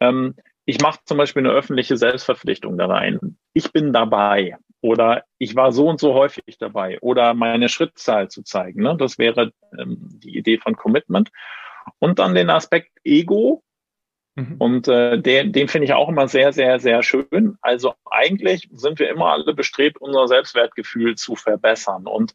[0.00, 0.34] ähm,
[0.68, 3.38] ich mache zum Beispiel eine öffentliche Selbstverpflichtung da rein.
[3.52, 8.44] Ich bin dabei oder ich war so und so häufig dabei oder meine Schrittzahl zu
[8.44, 8.82] zeigen.
[8.82, 8.96] Ne?
[8.96, 11.30] Das wäre ähm, die Idee von Commitment.
[11.98, 13.62] Und dann den Aspekt Ego.
[14.36, 14.56] Mhm.
[14.58, 17.56] Und äh, den, den finde ich auch immer sehr, sehr, sehr schön.
[17.62, 22.06] Also eigentlich sind wir immer alle bestrebt, unser Selbstwertgefühl zu verbessern.
[22.06, 22.34] Und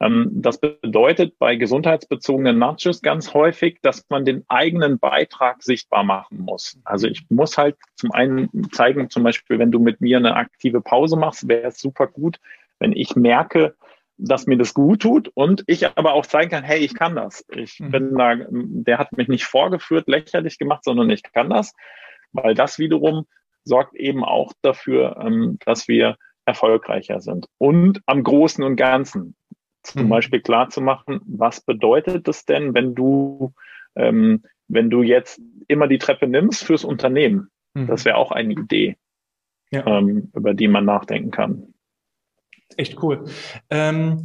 [0.00, 6.40] ähm, das bedeutet bei gesundheitsbezogenen Nudges ganz häufig, dass man den eigenen Beitrag sichtbar machen
[6.40, 6.78] muss.
[6.84, 10.82] Also ich muss halt zum einen zeigen, zum Beispiel, wenn du mit mir eine aktive
[10.82, 12.38] Pause machst, wäre es super gut,
[12.78, 13.74] wenn ich merke,
[14.22, 17.44] dass mir das gut tut und ich aber auch zeigen kann, hey, ich kann das.
[17.48, 17.90] Ich mhm.
[17.90, 21.74] bin da, der hat mich nicht vorgeführt, lächerlich gemacht, sondern ich kann das,
[22.32, 23.26] weil das wiederum
[23.64, 27.46] sorgt eben auch dafür, ähm, dass wir erfolgreicher sind.
[27.58, 29.36] Und am Großen und Ganzen
[29.82, 30.08] zum mhm.
[30.08, 33.52] Beispiel klar zu machen, was bedeutet das denn, wenn du,
[33.96, 37.50] ähm, wenn du jetzt immer die Treppe nimmst fürs Unternehmen?
[37.74, 37.86] Mhm.
[37.86, 38.96] Das wäre auch eine Idee,
[39.70, 39.86] ja.
[39.86, 41.74] ähm, über die man nachdenken kann.
[42.76, 43.24] Echt cool.
[43.68, 44.22] Ähm,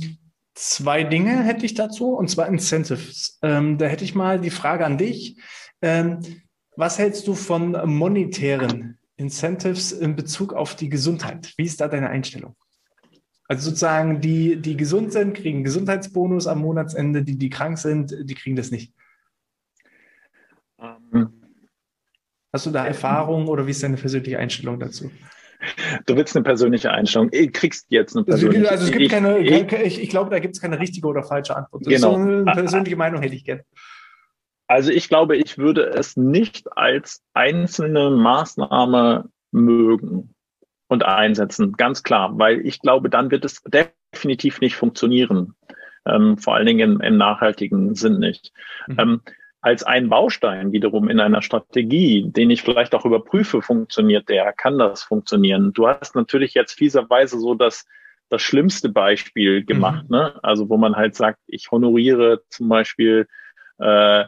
[0.54, 3.40] zwei Dinge hätte ich dazu, und zwar Incentives.
[3.42, 5.40] Ähm, da hätte ich mal die Frage an dich.
[5.82, 6.20] Ähm,
[6.76, 11.54] was hältst du von monetären Incentives in Bezug auf die Gesundheit?
[11.58, 12.56] Wie ist da deine Einstellung?
[13.48, 18.34] Also sozusagen die, die gesund sind, kriegen Gesundheitsbonus am Monatsende, die, die krank sind, die
[18.34, 18.94] kriegen das nicht.
[20.80, 21.46] Ähm,
[22.56, 25.12] Hast du da Erfahrung oder wie ist deine persönliche Einstellung dazu?
[26.06, 27.30] Du willst eine persönliche Einstellung.
[27.32, 28.72] Du kriegst jetzt eine also, persönliche.
[28.72, 31.56] Also es gibt keine, ich, ich, ich glaube, da gibt es keine richtige oder falsche
[31.56, 31.86] Antwort.
[31.86, 32.14] Das genau.
[32.14, 33.64] So eine persönliche Meinung hätte ich gerne.
[34.68, 40.34] Also ich glaube, ich würde es nicht als einzelne Maßnahme mögen
[40.88, 45.56] und einsetzen, ganz klar, weil ich glaube, dann wird es definitiv nicht funktionieren,
[46.06, 48.52] ähm, vor allen Dingen im, im nachhaltigen Sinn nicht.
[48.88, 49.00] Mhm.
[49.00, 49.22] Ähm,
[49.66, 54.78] als ein Baustein wiederum in einer Strategie, den ich vielleicht auch überprüfe, funktioniert der, kann
[54.78, 55.74] das funktionieren.
[55.74, 57.88] Du hast natürlich jetzt fieserweise so das,
[58.30, 60.18] das schlimmste Beispiel gemacht, mhm.
[60.18, 60.40] ne?
[60.44, 63.28] Also wo man halt sagt, ich honoriere zum Beispiel
[63.80, 64.26] äh,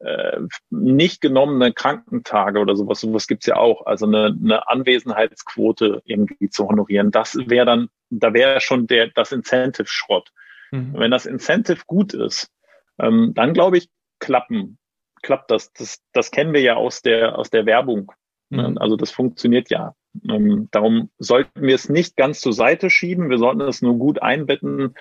[0.00, 3.86] äh, nicht genommene Krankentage oder sowas, sowas gibt's ja auch.
[3.86, 7.12] Also eine, eine Anwesenheitsquote irgendwie zu honorieren.
[7.12, 10.32] Das wäre dann, da wäre schon der das Incentive Schrott.
[10.72, 10.94] Mhm.
[10.94, 12.50] Wenn das Incentive gut ist,
[12.98, 14.78] ähm, dann glaube ich, klappen,
[15.22, 15.72] klappt das.
[15.72, 16.00] das.
[16.12, 18.12] Das kennen wir ja aus der, aus der Werbung.
[18.50, 18.78] Mhm.
[18.78, 19.94] Also das funktioniert ja.
[20.28, 23.30] Ähm, darum sollten wir es nicht ganz zur Seite schieben.
[23.30, 24.94] Wir sollten es nur gut einbetten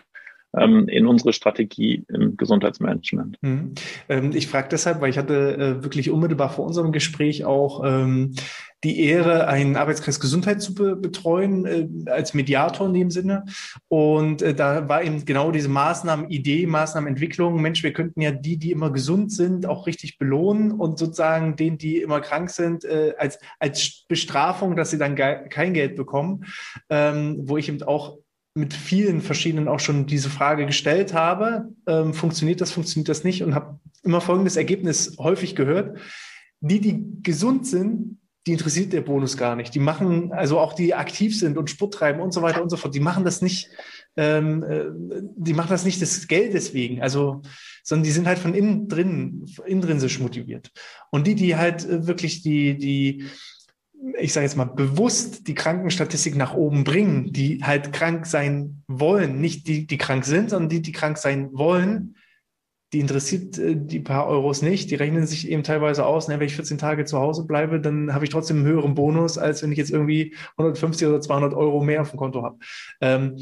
[0.58, 3.38] in unsere Strategie im Gesundheitsmanagement.
[3.42, 3.74] Mhm.
[4.08, 8.34] Ähm, ich frage deshalb, weil ich hatte äh, wirklich unmittelbar vor unserem Gespräch auch ähm,
[8.84, 13.46] die Ehre, einen Arbeitskreis Gesundheit zu be betreuen, äh, als Mediator in dem Sinne.
[13.90, 17.62] Und äh, da war eben genau diese Maßnahmenidee, Maßnahmenentwicklung.
[17.62, 21.78] Mensch, wir könnten ja die, die immer gesund sind, auch richtig belohnen und sozusagen denen,
[21.78, 26.46] die immer krank sind, äh, als, als Bestrafung, dass sie dann kein Geld bekommen,
[26.90, 28.18] ähm, wo ich eben auch
[28.60, 33.44] mit vielen verschiedenen auch schon diese Frage gestellt habe, ähm, funktioniert das, funktioniert das nicht
[33.44, 35.98] und habe immer folgendes Ergebnis häufig gehört.
[36.62, 39.76] Die, die gesund sind, die interessiert der Bonus gar nicht.
[39.76, 42.78] Die machen, also auch die aktiv sind und Sport treiben und so weiter und so
[42.78, 43.70] fort, die machen das nicht,
[44.18, 44.86] ähm, äh,
[45.36, 47.42] die machen das nicht des Geldes wegen, also,
[47.84, 50.72] sondern die sind halt von innen drin, intrinsisch motiviert.
[51.12, 53.26] Und die, die halt äh, wirklich die, die,
[54.20, 59.42] ich sage jetzt mal, bewusst die Krankenstatistik nach oben bringen, die halt krank sein wollen,
[59.42, 62.16] nicht die, die krank sind, sondern die, die krank sein wollen,
[62.94, 64.90] die interessiert äh, die paar Euros nicht.
[64.90, 68.14] Die rechnen sich eben teilweise aus, ne, wenn ich 14 Tage zu Hause bleibe, dann
[68.14, 71.84] habe ich trotzdem einen höheren Bonus, als wenn ich jetzt irgendwie 150 oder 200 Euro
[71.84, 72.58] mehr auf dem Konto habe.
[73.02, 73.38] Ähm,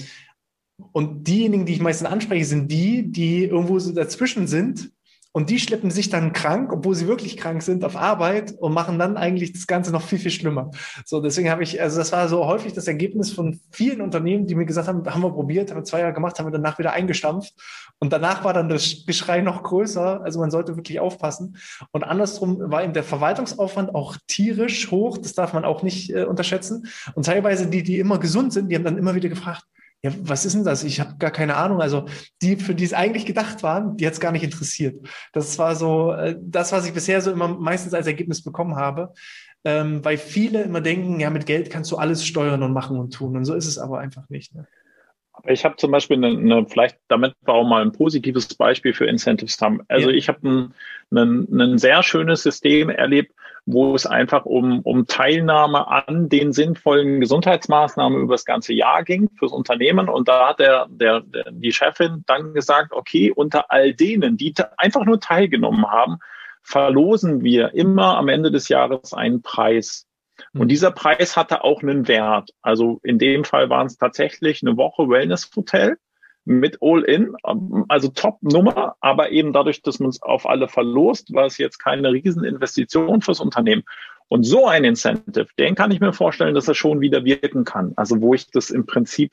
[0.92, 4.92] und diejenigen, die ich meistens anspreche, sind die, die irgendwo so dazwischen sind
[5.38, 8.98] und die schleppen sich dann krank, obwohl sie wirklich krank sind, auf Arbeit und machen
[8.98, 10.72] dann eigentlich das Ganze noch viel, viel schlimmer.
[11.06, 14.56] So, deswegen habe ich, also das war so häufig das Ergebnis von vielen Unternehmen, die
[14.56, 16.92] mir gesagt haben, haben wir probiert, haben wir zwei Jahre gemacht, haben wir danach wieder
[16.92, 17.54] eingestampft.
[18.00, 20.22] Und danach war dann das Geschrei noch größer.
[20.24, 21.58] Also man sollte wirklich aufpassen.
[21.92, 25.20] Und andersrum war eben der Verwaltungsaufwand auch tierisch hoch.
[25.20, 26.88] Das darf man auch nicht äh, unterschätzen.
[27.14, 29.68] Und teilweise die, die immer gesund sind, die haben dann immer wieder gefragt,
[30.04, 30.84] ja, was ist denn das?
[30.84, 31.82] Ich habe gar keine Ahnung.
[31.82, 32.06] Also
[32.42, 35.08] die, für die es eigentlich gedacht waren, die hat es gar nicht interessiert.
[35.34, 39.14] Das war so äh, das, was ich bisher so immer meistens als Ergebnis bekommen habe.
[39.66, 43.14] Ähm, weil viele immer denken, ja, mit Geld kannst du alles steuern und machen und
[43.14, 43.36] tun.
[43.36, 44.54] Und so ist es aber einfach nicht.
[44.54, 44.68] Ne?
[45.46, 49.06] Ich habe zum Beispiel eine, eine, vielleicht damit wir auch mal ein positives Beispiel für
[49.06, 49.82] Incentives haben.
[49.88, 50.16] Also ja.
[50.16, 50.74] ich habe ein,
[51.12, 53.34] ein, ein sehr schönes System erlebt,
[53.68, 59.30] wo es einfach um, um Teilnahme an den sinnvollen Gesundheitsmaßnahmen über das ganze Jahr ging
[59.38, 60.08] fürs Unternehmen.
[60.08, 64.54] Und da hat der, der, der, die Chefin dann gesagt, okay, unter all denen, die
[64.78, 66.20] einfach nur teilgenommen haben,
[66.64, 70.08] verlosen wir immer am Ende des Jahres einen Preis.
[70.54, 70.68] Und mhm.
[70.70, 72.52] dieser Preis hatte auch einen Wert.
[72.62, 75.98] Also in dem Fall waren es tatsächlich eine Woche Wellness Hotel
[76.48, 77.36] mit All-In,
[77.90, 82.12] also Top-Nummer, aber eben dadurch, dass man es auf alle verlost, war es jetzt keine
[82.12, 83.84] Rieseninvestition fürs Unternehmen.
[84.30, 87.94] Und so ein Incentive, den kann ich mir vorstellen, dass er schon wieder wirken kann.
[87.96, 89.32] Also wo ich das im Prinzip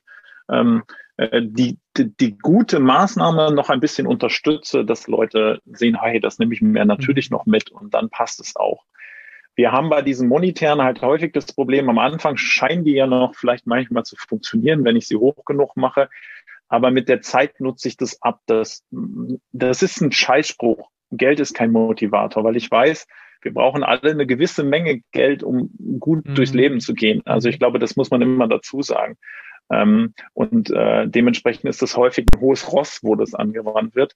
[0.51, 0.83] ähm,
[1.17, 6.39] äh, die, die, die gute Maßnahme noch ein bisschen unterstütze, dass Leute sehen, hey, das
[6.39, 8.85] nehme ich mir natürlich noch mit und dann passt es auch.
[9.57, 13.37] Wir haben bei diesen Monetären halt häufig das Problem, am Anfang scheinen die ja noch
[13.37, 16.09] vielleicht manchmal zu funktionieren, wenn ich sie hoch genug mache.
[16.69, 18.41] Aber mit der Zeit nutze ich das ab.
[18.47, 18.85] Das,
[19.53, 20.91] das ist ein Scheißspruch.
[21.11, 23.07] Geld ist kein Motivator, weil ich weiß,
[23.43, 26.35] wir brauchen alle eine gewisse Menge Geld, um gut mhm.
[26.35, 27.23] durchs Leben zu gehen.
[27.27, 29.17] Also ich glaube, das muss man immer dazu sagen.
[29.71, 34.15] Ähm, und äh, dementsprechend ist das häufig ein hohes Ross, wo das angewandt wird.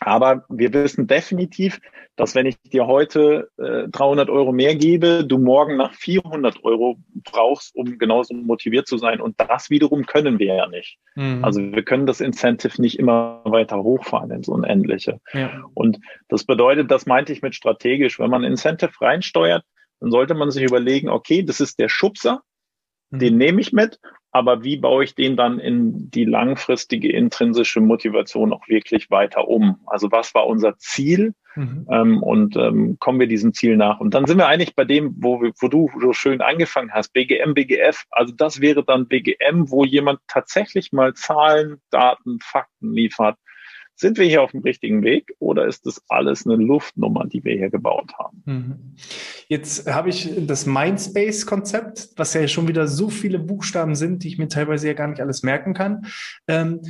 [0.00, 1.80] Aber wir wissen definitiv,
[2.16, 6.98] dass wenn ich dir heute äh, 300 Euro mehr gebe, du morgen nach 400 Euro
[7.24, 9.20] brauchst, um genauso motiviert zu sein.
[9.20, 10.98] Und das wiederum können wir ja nicht.
[11.14, 11.44] Mhm.
[11.44, 15.20] Also wir können das Incentive nicht immer weiter hochfahren ins Unendliche.
[15.32, 15.62] Ja.
[15.74, 19.64] Und das bedeutet, das meinte ich mit strategisch, wenn man Incentive reinsteuert,
[20.00, 22.42] dann sollte man sich überlegen, okay, das ist der Schubser,
[23.10, 23.18] mhm.
[23.18, 23.98] den nehme ich mit
[24.30, 29.80] aber wie baue ich den dann in die langfristige intrinsische Motivation auch wirklich weiter um?
[29.86, 31.34] Also was war unser Ziel?
[31.56, 31.86] Mhm.
[31.90, 34.00] Ähm, und ähm, kommen wir diesem Ziel nach?
[34.00, 37.12] Und dann sind wir eigentlich bei dem, wo, wir, wo du so schön angefangen hast,
[37.14, 38.04] BGM, BGF.
[38.10, 43.36] Also das wäre dann BGM, wo jemand tatsächlich mal Zahlen, Daten, Fakten liefert
[43.98, 47.56] sind wir hier auf dem richtigen Weg oder ist das alles eine Luftnummer, die wir
[47.56, 48.42] hier gebaut haben?
[48.44, 48.94] Mhm.
[49.48, 54.38] Jetzt habe ich das Mindspace-Konzept, was ja schon wieder so viele Buchstaben sind, die ich
[54.38, 56.06] mir teilweise ja gar nicht alles merken kann.
[56.46, 56.80] Ähm,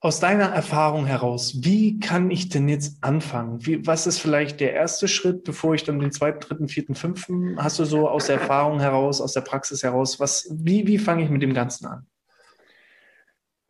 [0.00, 3.64] aus deiner Erfahrung heraus, wie kann ich denn jetzt anfangen?
[3.64, 7.56] Wie, was ist vielleicht der erste Schritt, bevor ich dann den zweiten, dritten, vierten, fünften?
[7.56, 11.24] Hast du so aus der Erfahrung heraus, aus der Praxis heraus, was, wie, wie fange
[11.24, 12.06] ich mit dem Ganzen an?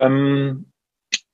[0.01, 0.73] Ähm,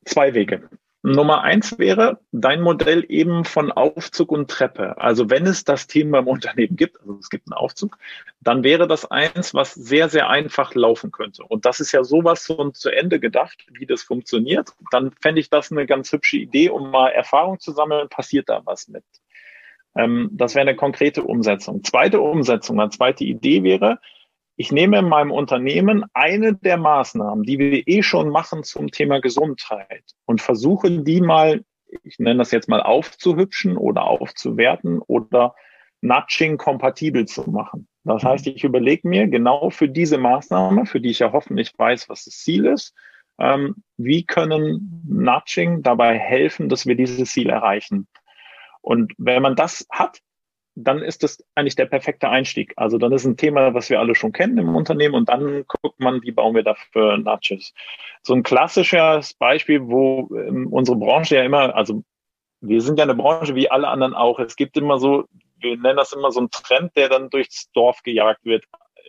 [0.04, 0.68] zwei Wege.
[1.02, 4.98] Nummer eins wäre dein Modell eben von Aufzug und Treppe.
[4.98, 7.96] Also wenn es das Thema im Unternehmen gibt, also es gibt einen Aufzug,
[8.40, 11.42] dann wäre das eins, was sehr, sehr einfach laufen könnte.
[11.44, 14.70] Und das ist ja sowas schon zu Ende gedacht, wie das funktioniert.
[14.90, 18.60] Dann fände ich das eine ganz hübsche Idee, um mal Erfahrung zu sammeln, passiert da
[18.64, 19.04] was mit.
[19.96, 21.82] Ähm, das wäre eine konkrete Umsetzung.
[21.82, 24.00] Zweite Umsetzung, eine zweite Idee wäre,
[24.60, 29.18] ich nehme in meinem Unternehmen eine der Maßnahmen, die wir eh schon machen zum Thema
[29.18, 31.64] Gesundheit und versuche die mal,
[32.02, 35.54] ich nenne das jetzt mal aufzuhübschen oder aufzuwerten oder
[36.02, 37.88] Nudging kompatibel zu machen.
[38.04, 42.10] Das heißt, ich überlege mir genau für diese Maßnahme, für die ich ja hoffentlich weiß,
[42.10, 42.94] was das Ziel ist,
[43.38, 48.08] ähm, wie können Nudging dabei helfen, dass wir dieses Ziel erreichen.
[48.82, 50.18] Und wenn man das hat,
[50.74, 52.72] dann ist das eigentlich der perfekte Einstieg.
[52.76, 55.98] Also dann ist ein Thema, was wir alle schon kennen im Unternehmen und dann guckt
[56.00, 57.74] man, wie bauen wir dafür Nudges.
[58.22, 62.02] So ein klassisches Beispiel, wo ähm, unsere Branche ja immer, also
[62.60, 64.38] wir sind ja eine Branche wie alle anderen auch.
[64.38, 65.24] Es gibt immer so,
[65.58, 68.64] wir nennen das immer so ein Trend, der dann durchs Dorf gejagt wird.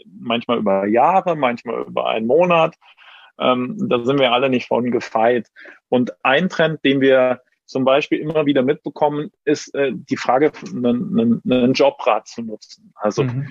[0.05, 2.75] Manchmal über Jahre, manchmal über einen Monat.
[3.39, 5.47] Ähm, da sind wir alle nicht von gefeit.
[5.89, 11.41] Und ein Trend, den wir zum Beispiel immer wieder mitbekommen, ist äh, die Frage, einen,
[11.45, 12.93] einen Jobrad zu nutzen.
[12.95, 13.47] Also mhm.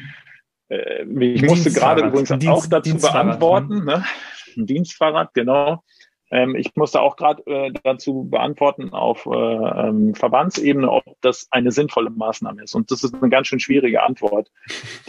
[0.68, 3.85] äh, ich musste gerade übrigens Dienst, auch dazu beantworten, mhm.
[3.85, 4.05] ne?
[4.57, 5.83] ein Dienstfahrrad, genau.
[6.31, 11.73] Ähm, ich musste auch gerade äh, dazu beantworten auf äh, ähm, Verbandsebene, ob das eine
[11.73, 12.75] sinnvolle Maßnahme ist.
[12.75, 14.51] Und das ist eine ganz schön schwierige Antwort,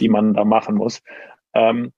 [0.00, 1.02] die man da machen muss.
[1.54, 1.92] Ähm,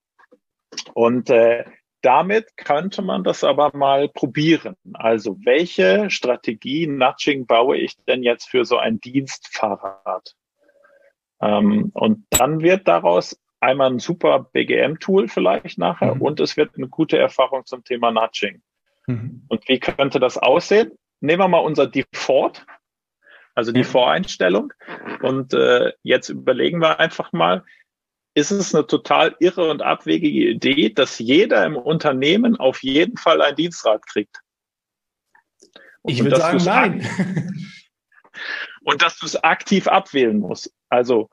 [0.92, 1.64] und äh,
[2.04, 4.76] damit könnte man das aber mal probieren.
[4.92, 10.34] Also welche Strategie Nudging baue ich denn jetzt für so ein Dienstfahrrad?
[11.40, 16.20] Ähm, und dann wird daraus einmal ein super BGM-Tool vielleicht nachher mhm.
[16.20, 18.60] und es wird eine gute Erfahrung zum Thema Nudging.
[19.06, 19.46] Mhm.
[19.48, 20.92] Und wie könnte das aussehen?
[21.20, 22.66] Nehmen wir mal unser Default,
[23.54, 24.74] also die Voreinstellung.
[25.22, 27.64] Und äh, jetzt überlegen wir einfach mal,
[28.34, 33.40] ist es eine total irre und abwegige Idee, dass jeder im Unternehmen auf jeden Fall
[33.40, 34.40] ein Dienstrat kriegt.
[36.04, 37.70] Ich würde sagen, nein.
[38.84, 40.72] und dass du es aktiv abwählen musst.
[40.88, 41.30] Also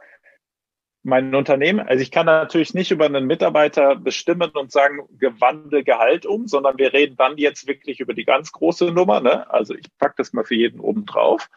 [1.03, 6.27] mein Unternehmen, also ich kann natürlich nicht über einen Mitarbeiter bestimmen und sagen, gewandle Gehalt
[6.27, 9.19] um, sondern wir reden dann jetzt wirklich über die ganz große Nummer.
[9.19, 9.49] Ne?
[9.49, 11.49] Also ich packe das mal für jeden oben drauf,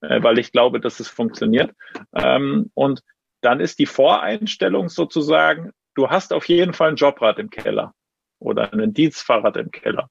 [0.00, 1.72] äh, weil ich glaube, dass es funktioniert.
[2.14, 3.02] Ähm, und
[3.46, 7.94] dann ist die Voreinstellung sozusagen, du hast auf jeden Fall ein Jobrad im Keller
[8.40, 10.10] oder einen Dienstfahrrad im Keller.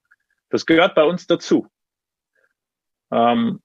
[0.49, 1.67] Das gehört bei uns dazu.
[3.11, 3.59] Ähm,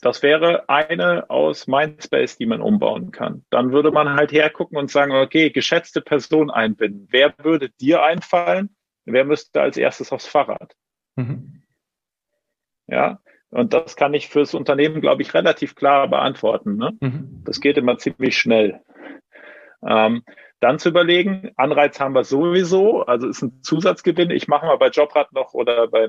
[0.00, 3.44] das wäre eine aus Mindspace, die man umbauen kann.
[3.50, 7.06] Dann würde man halt hergucken und sagen, okay, geschätzte Person einbinden.
[7.12, 8.74] Wer würde dir einfallen?
[9.04, 10.74] Wer müsste als erstes aufs Fahrrad?
[11.14, 11.62] Mhm.
[12.88, 16.76] Ja, und das kann ich fürs Unternehmen, glaube ich, relativ klar beantworten.
[16.76, 16.98] Ne?
[17.00, 17.42] Mhm.
[17.44, 18.82] Das geht immer ziemlich schnell.
[19.86, 20.22] Ähm,
[20.60, 24.30] dann zu überlegen, Anreiz haben wir sowieso, also ist ein Zusatzgewinn.
[24.30, 26.08] Ich mache mal bei Jobrad noch oder bei,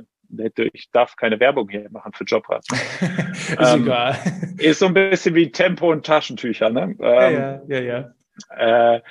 [0.73, 2.65] ich darf keine Werbung hier machen für Jobrad.
[2.71, 4.17] ist ähm, egal.
[4.57, 6.95] Ist so ein bisschen wie Tempo und Taschentücher, ne?
[6.99, 8.13] Ähm, ja, ja, ja.
[8.57, 8.95] ja.
[8.95, 9.01] Äh,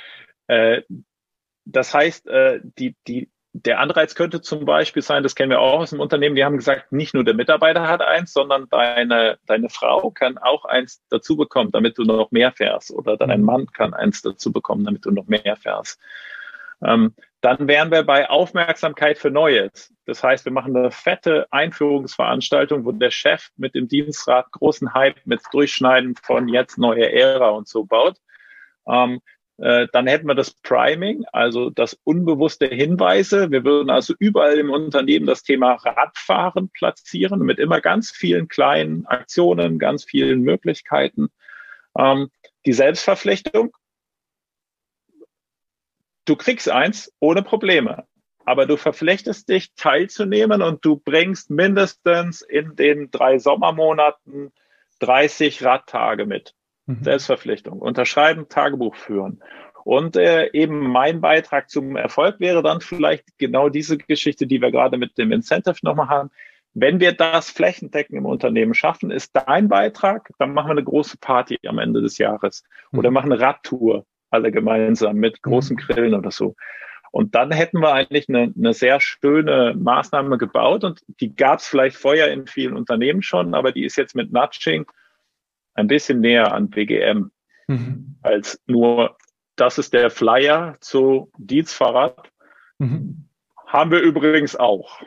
[0.46, 0.82] äh,
[1.66, 5.78] das heißt, äh, die, die, der Anreiz könnte zum Beispiel sein, das kennen wir auch
[5.78, 9.70] aus dem Unternehmen, die haben gesagt, nicht nur der Mitarbeiter hat eins, sondern deine, deine
[9.70, 12.90] Frau kann auch eins dazu bekommen, damit du noch mehr fährst.
[12.90, 13.46] Oder dein mhm.
[13.46, 16.00] Mann kann eins dazu bekommen, damit du noch mehr fährst.
[16.84, 19.94] Ähm, dann wären wir bei Aufmerksamkeit für Neues.
[20.04, 25.24] Das heißt, wir machen eine fette Einführungsveranstaltung, wo der Chef mit dem Dienstrat großen Hype
[25.26, 28.16] mit Durchschneiden von jetzt neue Ära und so baut.
[28.88, 29.20] Ähm, äh,
[29.56, 33.52] dann hätten wir das Priming, also das unbewusste Hinweise.
[33.52, 39.06] Wir würden also überall im Unternehmen das Thema Radfahren platzieren mit immer ganz vielen kleinen
[39.06, 41.28] Aktionen, ganz vielen Möglichkeiten.
[41.96, 42.30] Ähm,
[42.66, 43.76] die Selbstverpflichtung.
[46.24, 48.06] Du kriegst eins ohne Probleme,
[48.44, 54.52] aber du verpflichtest dich teilzunehmen und du bringst mindestens in den drei Sommermonaten
[55.00, 56.54] 30 Radtage mit.
[56.86, 57.02] Mhm.
[57.02, 57.80] Selbstverpflichtung.
[57.80, 59.42] Unterschreiben, Tagebuch führen.
[59.84, 64.70] Und äh, eben mein Beitrag zum Erfolg wäre dann vielleicht genau diese Geschichte, die wir
[64.70, 66.30] gerade mit dem Incentive nochmal haben.
[66.72, 71.18] Wenn wir das flächendeckend im Unternehmen schaffen, ist dein Beitrag, dann machen wir eine große
[71.18, 73.14] Party am Ende des Jahres oder mhm.
[73.14, 75.80] machen eine Radtour alle gemeinsam mit großen mhm.
[75.80, 76.56] Grillen oder so.
[77.12, 81.68] Und dann hätten wir eigentlich eine, eine sehr schöne Maßnahme gebaut und die gab es
[81.68, 84.86] vielleicht vorher in vielen Unternehmen schon, aber die ist jetzt mit Nudging
[85.74, 87.30] ein bisschen näher an BGM
[87.66, 88.16] mhm.
[88.22, 89.16] als nur,
[89.56, 92.30] das ist der Flyer zu Dietz Fahrrad.
[92.78, 93.28] Mhm.
[93.66, 95.00] Haben wir übrigens auch.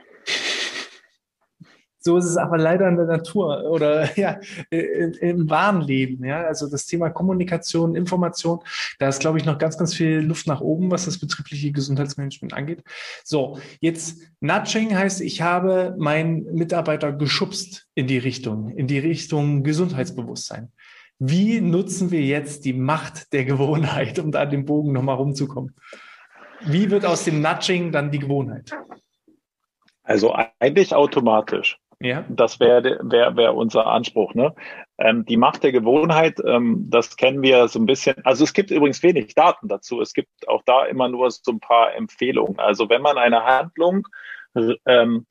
[2.08, 4.40] So ist es aber leider in der Natur oder ja,
[4.70, 6.24] im wahren Leben.
[6.24, 8.62] Ja, also das Thema Kommunikation, Information,
[8.98, 12.54] da ist, glaube ich, noch ganz, ganz viel Luft nach oben, was das betriebliche Gesundheitsmanagement
[12.54, 12.82] angeht.
[13.26, 19.64] So, jetzt Nudging heißt, ich habe meinen Mitarbeiter geschubst in die Richtung, in die Richtung
[19.64, 20.72] Gesundheitsbewusstsein.
[21.20, 25.76] Wie nutzen wir jetzt die Macht der Gewohnheit, um da den Bogen nochmal rumzukommen?
[26.62, 28.72] Wie wird aus dem Nudging dann die Gewohnheit?
[30.04, 31.78] Also eigentlich automatisch.
[32.00, 32.26] Ja.
[32.30, 34.36] Das wäre wär, wär unser Anspruch.
[34.36, 34.54] Ne?
[35.00, 38.24] Ähm, die Macht der Gewohnheit, ähm, das kennen wir so ein bisschen.
[38.24, 40.00] Also es gibt übrigens wenig Daten dazu.
[40.02, 42.60] Es gibt auch da immer nur so ein paar Empfehlungen.
[42.60, 44.08] Also wenn man eine Handlung
[44.86, 45.26] ähm,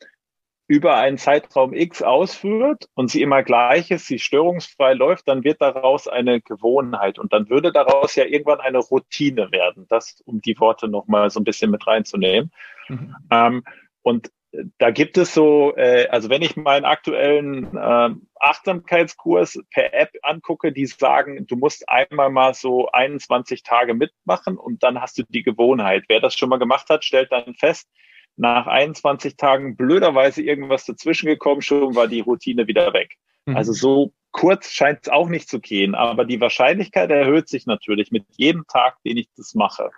[0.69, 5.61] über einen Zeitraum X ausführt und sie immer gleich ist, sie störungsfrei läuft, dann wird
[5.61, 9.87] daraus eine Gewohnheit und dann würde daraus ja irgendwann eine Routine werden.
[9.89, 12.51] Das, um die Worte nochmal so ein bisschen mit reinzunehmen.
[12.89, 13.15] Mhm.
[13.31, 13.65] Ähm,
[14.03, 14.31] und
[14.79, 20.73] da gibt es so, äh, also wenn ich meinen aktuellen äh, Achtsamkeitskurs per App angucke,
[20.73, 25.43] die sagen, du musst einmal mal so 21 Tage mitmachen und dann hast du die
[25.43, 26.05] Gewohnheit.
[26.09, 27.89] Wer das schon mal gemacht hat, stellt dann fest,
[28.37, 33.17] nach 21 Tagen blöderweise irgendwas dazwischen gekommen, schon war die Routine wieder weg.
[33.47, 33.57] Mhm.
[33.57, 38.11] Also so kurz scheint es auch nicht zu gehen, aber die Wahrscheinlichkeit erhöht sich natürlich
[38.11, 39.91] mit jedem Tag, den ich das mache.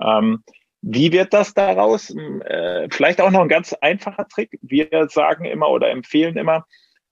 [0.00, 0.42] Ähm,
[0.86, 2.10] wie wird das daraus?
[2.10, 4.58] Äh, vielleicht auch noch ein ganz einfacher Trick.
[4.60, 6.66] Wir sagen immer oder empfehlen immer,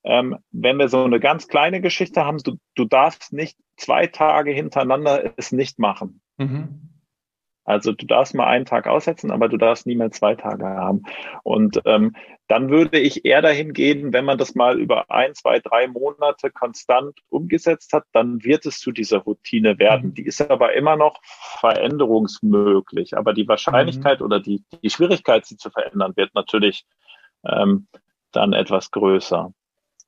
[0.04, 4.50] ähm, wenn wir so eine ganz kleine Geschichte haben, du, du darfst nicht zwei Tage
[4.50, 6.20] hintereinander es nicht machen.
[6.36, 6.91] Mhm.
[7.64, 11.02] Also du darfst mal einen Tag aussetzen, aber du darfst nie mehr zwei Tage haben.
[11.44, 12.16] Und ähm,
[12.48, 16.50] dann würde ich eher dahin gehen, wenn man das mal über ein, zwei, drei Monate
[16.50, 20.10] konstant umgesetzt hat, dann wird es zu dieser Routine werden.
[20.10, 20.14] Mhm.
[20.14, 23.16] Die ist aber immer noch veränderungsmöglich.
[23.16, 24.26] Aber die Wahrscheinlichkeit mhm.
[24.26, 26.84] oder die, die Schwierigkeit, sie zu verändern, wird natürlich
[27.46, 27.86] ähm,
[28.32, 29.52] dann etwas größer.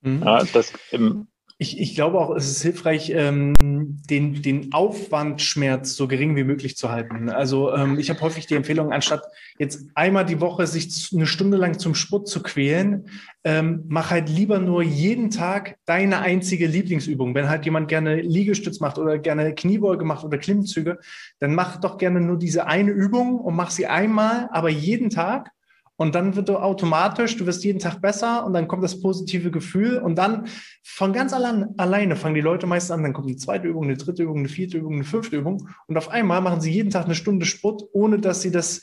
[0.01, 0.23] Mhm.
[0.25, 6.09] Ja, das im, Ich, ich glaube auch, es ist hilfreich, ähm, den, den Aufwandschmerz so
[6.09, 7.31] gering wie möglich zu halten.
[7.31, 9.23] Also ähm, ich habe häufig die Empfehlung, anstatt
[9.57, 13.09] jetzt einmal die Woche sich eine Stunde lang zum Sport zu quälen,
[13.45, 17.37] ähm, mach halt lieber nur jeden Tag deine einzige Lieblingsübung.
[17.37, 20.99] Wenn halt jemand gerne Liegestütz macht oder gerne Kniebeuge macht oder Klimmzüge,
[21.39, 25.53] dann mach doch gerne nur diese eine Übung und mach sie einmal, aber jeden Tag
[25.97, 29.51] und dann wird du automatisch, du wirst jeden Tag besser und dann kommt das positive
[29.51, 30.47] Gefühl und dann
[30.83, 33.97] von ganz allein, alleine fangen die Leute meistens an, dann kommt eine zweite Übung, eine
[33.97, 37.05] dritte Übung, eine vierte Übung, eine fünfte Übung und auf einmal machen sie jeden Tag
[37.05, 38.83] eine Stunde Sport, ohne dass sie das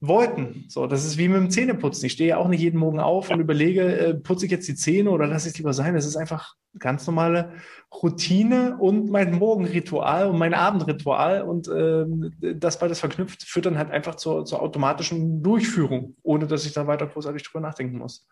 [0.00, 0.64] wollten.
[0.68, 2.06] So, das ist wie mit dem Zähneputzen.
[2.06, 4.76] Ich stehe ja auch nicht jeden Morgen auf und überlege, äh, putze ich jetzt die
[4.76, 5.94] Zähne oder lasse ich es lieber sein.
[5.94, 7.52] Das ist einfach ganz normale
[8.02, 12.04] Routine und mein Morgenritual und mein Abendritual und äh,
[12.54, 16.86] das beides verknüpft führt dann halt einfach zur, zur automatischen Durchführung, ohne dass ich da
[16.86, 18.26] weiter großartig drüber nachdenken muss.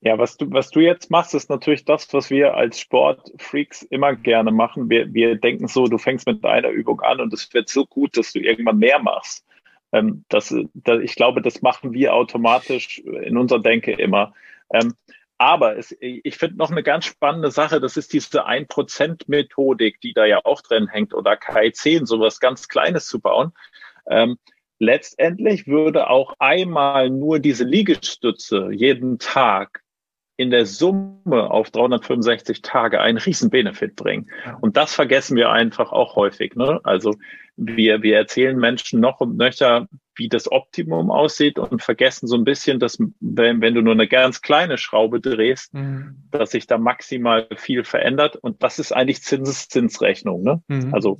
[0.00, 4.14] Ja, was du, was du jetzt machst, ist natürlich das, was wir als Sportfreaks immer
[4.14, 4.90] gerne machen.
[4.90, 8.16] Wir, wir denken so, du fängst mit einer Übung an und es wird so gut,
[8.16, 9.46] dass du irgendwann mehr machst.
[9.94, 14.34] Ähm, das, das, ich glaube, das machen wir automatisch in unserer Denke immer.
[14.72, 14.94] Ähm,
[15.38, 20.26] aber es, ich finde noch eine ganz spannende Sache, das ist diese 1%-Methodik, die da
[20.26, 23.52] ja auch drin hängt, oder KI10, sowas ganz Kleines zu bauen.
[24.08, 24.36] Ähm,
[24.80, 29.82] letztendlich würde auch einmal nur diese Liegestütze jeden Tag
[30.36, 34.30] in der Summe auf 365 Tage einen riesen Benefit bringen.
[34.60, 36.56] Und das vergessen wir einfach auch häufig.
[36.56, 36.80] Ne?
[36.82, 37.14] Also
[37.56, 42.44] wir, wir erzählen Menschen noch und nöcher, wie das Optimum aussieht und vergessen so ein
[42.44, 46.24] bisschen, dass wenn, wenn du nur eine ganz kleine Schraube drehst, mhm.
[46.30, 48.36] dass sich da maximal viel verändert.
[48.36, 50.42] Und das ist eigentlich Zinseszinsrechnung.
[50.42, 50.62] Ne?
[50.68, 50.94] Mhm.
[50.94, 51.18] Also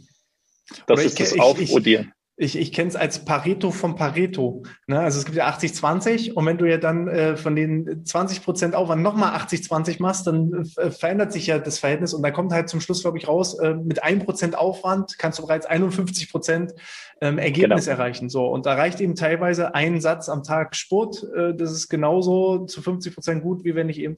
[0.87, 2.13] das Oder ist ich, das Aufrodieren.
[2.37, 4.65] Ich, ich kenne es als Pareto vom Pareto.
[4.89, 4.99] Ne?
[4.99, 8.75] Also es gibt ja 80-20 und wenn du ja dann äh, von den 20 Prozent
[8.75, 12.69] Aufwand nochmal 80-20 machst, dann äh, verändert sich ja das Verhältnis und da kommt halt
[12.69, 16.73] zum Schluss, glaube ich, raus, äh, mit 1 Prozent Aufwand kannst du bereits 51 Prozent
[17.21, 17.97] ähm, Ergebnis genau.
[17.97, 18.29] erreichen.
[18.29, 21.25] So Und da reicht eben teilweise ein Satz am Tag Sport.
[21.37, 24.17] Äh, das ist genauso zu 50 Prozent gut, wie wenn ich eben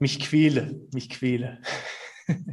[0.00, 1.58] mich quäle, mich quäle.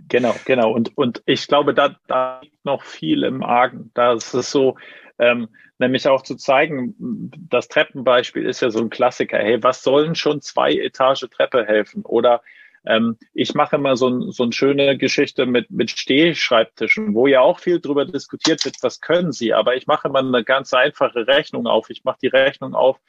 [0.07, 0.71] Genau, genau.
[0.71, 3.91] Und, und ich glaube, da, da liegt noch viel im Argen.
[3.93, 4.78] Da ist es so,
[5.19, 5.49] ähm,
[5.80, 6.95] nämlich auch zu zeigen,
[7.49, 9.38] das Treppenbeispiel ist ja so ein Klassiker.
[9.38, 12.03] Hey, was sollen schon zwei Etage Treppe helfen?
[12.03, 12.41] Oder
[12.86, 17.59] ähm, ich mache immer so, so eine schöne Geschichte mit, mit Stehschreibtischen, wo ja auch
[17.59, 19.53] viel drüber diskutiert wird, was können sie.
[19.53, 21.89] Aber ich mache immer eine ganz einfache Rechnung auf.
[21.89, 22.99] Ich mache die Rechnung auf,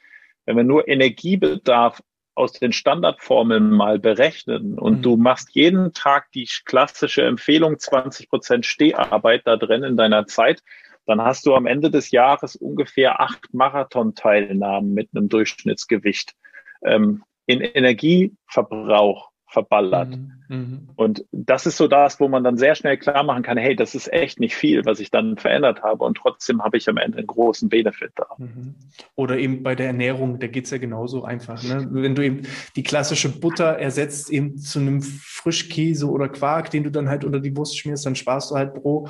[0.45, 2.01] wenn wir nur Energiebedarf
[2.37, 5.01] aus den Standardformeln mal berechnen und mhm.
[5.01, 10.61] du machst jeden Tag die klassische Empfehlung 20 Prozent Steharbeit da drin in deiner Zeit,
[11.07, 16.35] dann hast du am Ende des Jahres ungefähr acht Marathon-Teilnahmen mit einem Durchschnittsgewicht.
[16.83, 20.09] Ähm, in Energieverbrauch verballert.
[20.09, 20.89] Mhm, mhm.
[20.95, 23.95] Und das ist so das, wo man dann sehr schnell klar machen kann, hey, das
[23.95, 27.17] ist echt nicht viel, was ich dann verändert habe und trotzdem habe ich am Ende
[27.17, 28.27] einen großen Benefit da.
[28.37, 28.75] Mhm.
[29.15, 31.63] Oder eben bei der Ernährung, da geht es ja genauso einfach.
[31.63, 31.87] Ne?
[31.91, 32.41] Wenn du eben
[32.75, 37.39] die klassische Butter ersetzt eben zu einem Frischkäse oder Quark, den du dann halt unter
[37.39, 39.07] die Wurst schmierst, dann sparst du halt pro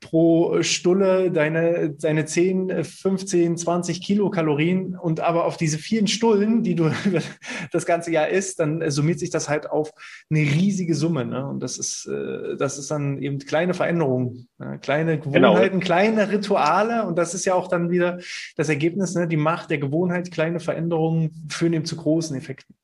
[0.00, 6.74] pro Stulle deine, deine 10, 15, 20 Kilokalorien und aber auf diese vielen Stullen, die
[6.74, 6.90] du
[7.72, 9.90] das ganze Jahr isst, dann summiert sich das halt auf
[10.30, 11.24] eine riesige Summe.
[11.24, 11.46] Ne?
[11.46, 14.78] Und das ist, äh, das ist dann eben kleine Veränderungen, ne?
[14.80, 15.52] kleine genau.
[15.52, 15.84] Gewohnheiten, genau.
[15.84, 17.06] kleine Rituale.
[17.06, 18.18] Und das ist ja auch dann wieder
[18.56, 19.26] das Ergebnis, ne?
[19.26, 22.74] die Macht der Gewohnheit, kleine Veränderungen führen eben zu großen Effekten.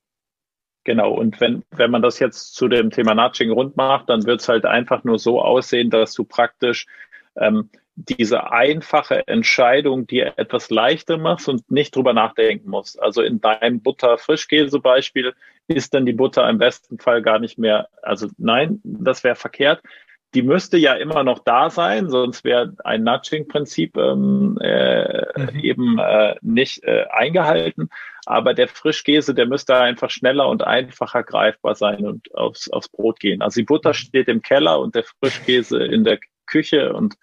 [0.85, 4.43] Genau, und wenn, wenn man das jetzt zu dem Thema Nudging rund macht, dann wird
[4.43, 6.87] es halt einfach nur so aussehen, dass du praktisch
[7.37, 13.01] ähm, diese einfache Entscheidung dir etwas leichter machst und nicht drüber nachdenken musst.
[13.01, 15.33] Also in deinem Butter-Frischkäse-Beispiel
[15.69, 19.81] ist dann die Butter im besten Fall gar nicht mehr, also nein, das wäre verkehrt.
[20.35, 25.61] Die müsste ja immer noch da sein, sonst wäre ein Nudging-Prinzip ähm, äh, mhm.
[25.61, 27.89] eben äh, nicht äh, eingehalten.
[28.27, 33.21] Aber der Frischkäse, der müsste einfach schneller und einfacher greifbar sein und aufs, aufs Brot
[33.21, 33.43] gehen.
[33.43, 33.95] Also die Butter mhm.
[33.95, 37.17] steht im Keller und der Frischkäse in der Küche und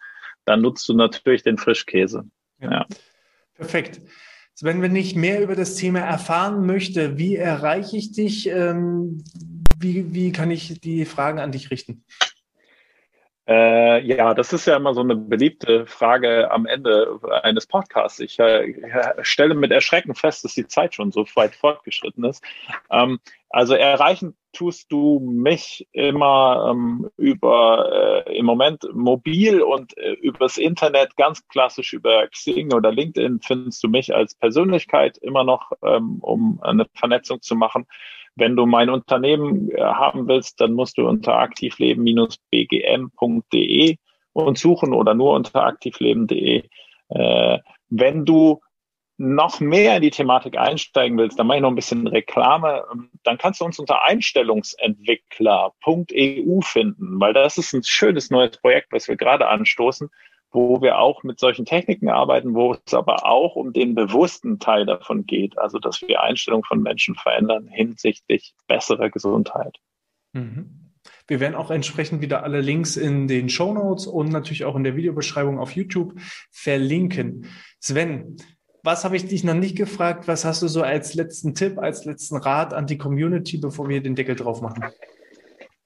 [0.46, 2.24] dann nutzt du natürlich den Frischkäse.
[2.60, 2.72] Ja.
[2.72, 2.86] ja.
[3.56, 4.02] Perfekt.
[4.54, 8.48] Sven, wenn ich mehr über das Thema erfahren möchte, wie erreiche ich dich?
[8.48, 9.24] Ähm,
[9.78, 12.04] wie, wie kann ich die Fragen an dich richten?
[13.52, 18.22] Äh, ja, das ist ja immer so eine beliebte Frage am Ende eines Podcasts.
[18.22, 18.74] Ich äh,
[19.24, 22.42] stelle mit Erschrecken fest, dass die Zeit schon so weit fortgeschritten ist.
[22.90, 30.14] Ähm, also erreichen tust du mich immer ähm, über äh, im Moment mobil und äh,
[30.14, 35.72] übers Internet ganz klassisch über Xing oder LinkedIn findest du mich als Persönlichkeit immer noch,
[35.84, 37.88] ähm, um eine Vernetzung zu machen.
[38.36, 43.98] Wenn du mein Unternehmen äh, haben willst, dann musst du unter aktivleben-bgm.de
[44.34, 46.64] und suchen oder nur unter aktivleben.de.
[47.10, 48.62] Äh, wenn du
[49.22, 53.12] noch mehr in die Thematik einsteigen willst, dann mache ich noch ein bisschen Reklame, ähm,
[53.24, 59.08] dann kannst du uns unter einstellungsentwickler.eu finden, weil das ist ein schönes neues Projekt, was
[59.08, 60.10] wir gerade anstoßen,
[60.50, 64.88] wo wir auch mit solchen Techniken arbeiten, wo es aber auch um den bewussten Teil
[64.88, 69.78] davon geht, also dass wir Einstellungen von Menschen verändern hinsichtlich besserer Gesundheit.
[70.34, 70.92] Mhm.
[71.28, 74.84] Wir werden auch entsprechend wieder alle Links in den Show Notes und natürlich auch in
[74.84, 76.14] der Videobeschreibung auf YouTube
[76.52, 77.48] verlinken.
[77.80, 78.38] Sven,
[78.84, 80.28] was habe ich dich noch nicht gefragt?
[80.28, 84.02] Was hast du so als letzten Tipp, als letzten Rat an die Community, bevor wir
[84.02, 84.86] den Deckel drauf machen?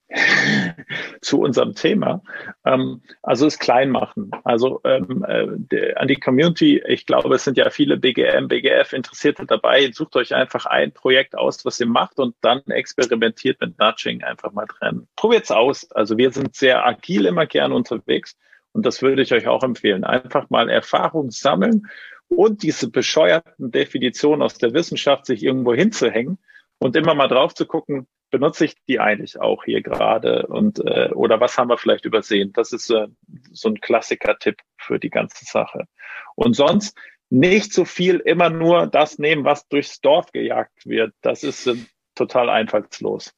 [1.22, 2.22] zu unserem Thema.
[2.66, 4.32] Ähm, also es klein machen.
[4.43, 9.46] Also ähm, äh, an die Community, ich glaube, es sind ja viele BGM, BGF Interessierte
[9.46, 9.91] dabei.
[9.91, 14.52] Sucht euch einfach ein Projekt aus, was ihr macht und dann experimentiert mit Nudging einfach
[14.52, 15.08] mal drin.
[15.16, 15.89] Probiert's aus.
[15.91, 18.36] Also wir sind sehr agil immer gern unterwegs
[18.74, 20.04] und das würde ich euch auch empfehlen.
[20.04, 21.88] Einfach mal Erfahrung sammeln
[22.28, 26.38] und diese bescheuerten Definitionen aus der Wissenschaft sich irgendwo hinzuhängen
[26.80, 31.10] und immer mal drauf zu gucken, benutze ich die eigentlich auch hier gerade und äh,
[31.14, 32.52] oder was haben wir vielleicht übersehen?
[32.54, 33.08] Das ist äh,
[33.52, 35.88] so ein Klassiker-Tipp für die ganze Sache.
[36.36, 36.98] Und sonst
[37.30, 41.14] nicht so viel immer nur das nehmen, was durchs Dorf gejagt wird.
[41.22, 41.76] Das ist äh,
[42.16, 43.34] total einfallslos.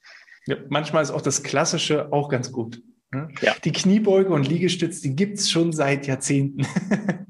[0.46, 2.82] Ja, manchmal ist auch das Klassische auch ganz gut.
[3.14, 3.30] Ne?
[3.42, 3.56] Ja.
[3.64, 6.66] Die Kniebeuge und Liegestütz, die gibt es schon seit Jahrzehnten.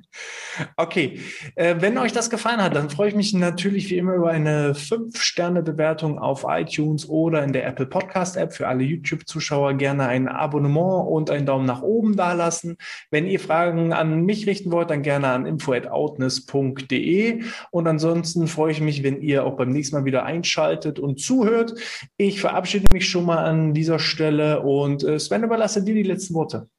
[0.75, 1.19] Okay,
[1.55, 4.73] äh, wenn euch das gefallen hat, dann freue ich mich natürlich wie immer über eine
[4.73, 8.53] 5-Sterne-Bewertung auf iTunes oder in der Apple Podcast-App.
[8.53, 12.77] Für alle YouTube-Zuschauer gerne ein Abonnement und einen Daumen nach oben dalassen.
[13.11, 17.43] Wenn ihr Fragen an mich richten wollt, dann gerne an info.outness.de.
[17.71, 21.75] Und ansonsten freue ich mich, wenn ihr auch beim nächsten Mal wieder einschaltet und zuhört.
[22.17, 26.33] Ich verabschiede mich schon mal an dieser Stelle und äh, Sven, überlasse dir die letzten
[26.33, 26.69] Worte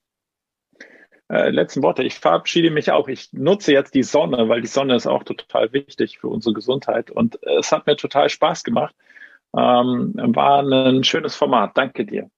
[1.30, 2.02] äh, letzten Worte.
[2.02, 3.08] Ich verabschiede mich auch.
[3.08, 7.10] Ich nutze jetzt die Sonne, weil die Sonne ist auch total wichtig für unsere Gesundheit.
[7.10, 8.94] Und äh, es hat mir total Spaß gemacht.
[9.56, 11.76] Ähm, war ein schönes Format.
[11.76, 12.30] Danke dir.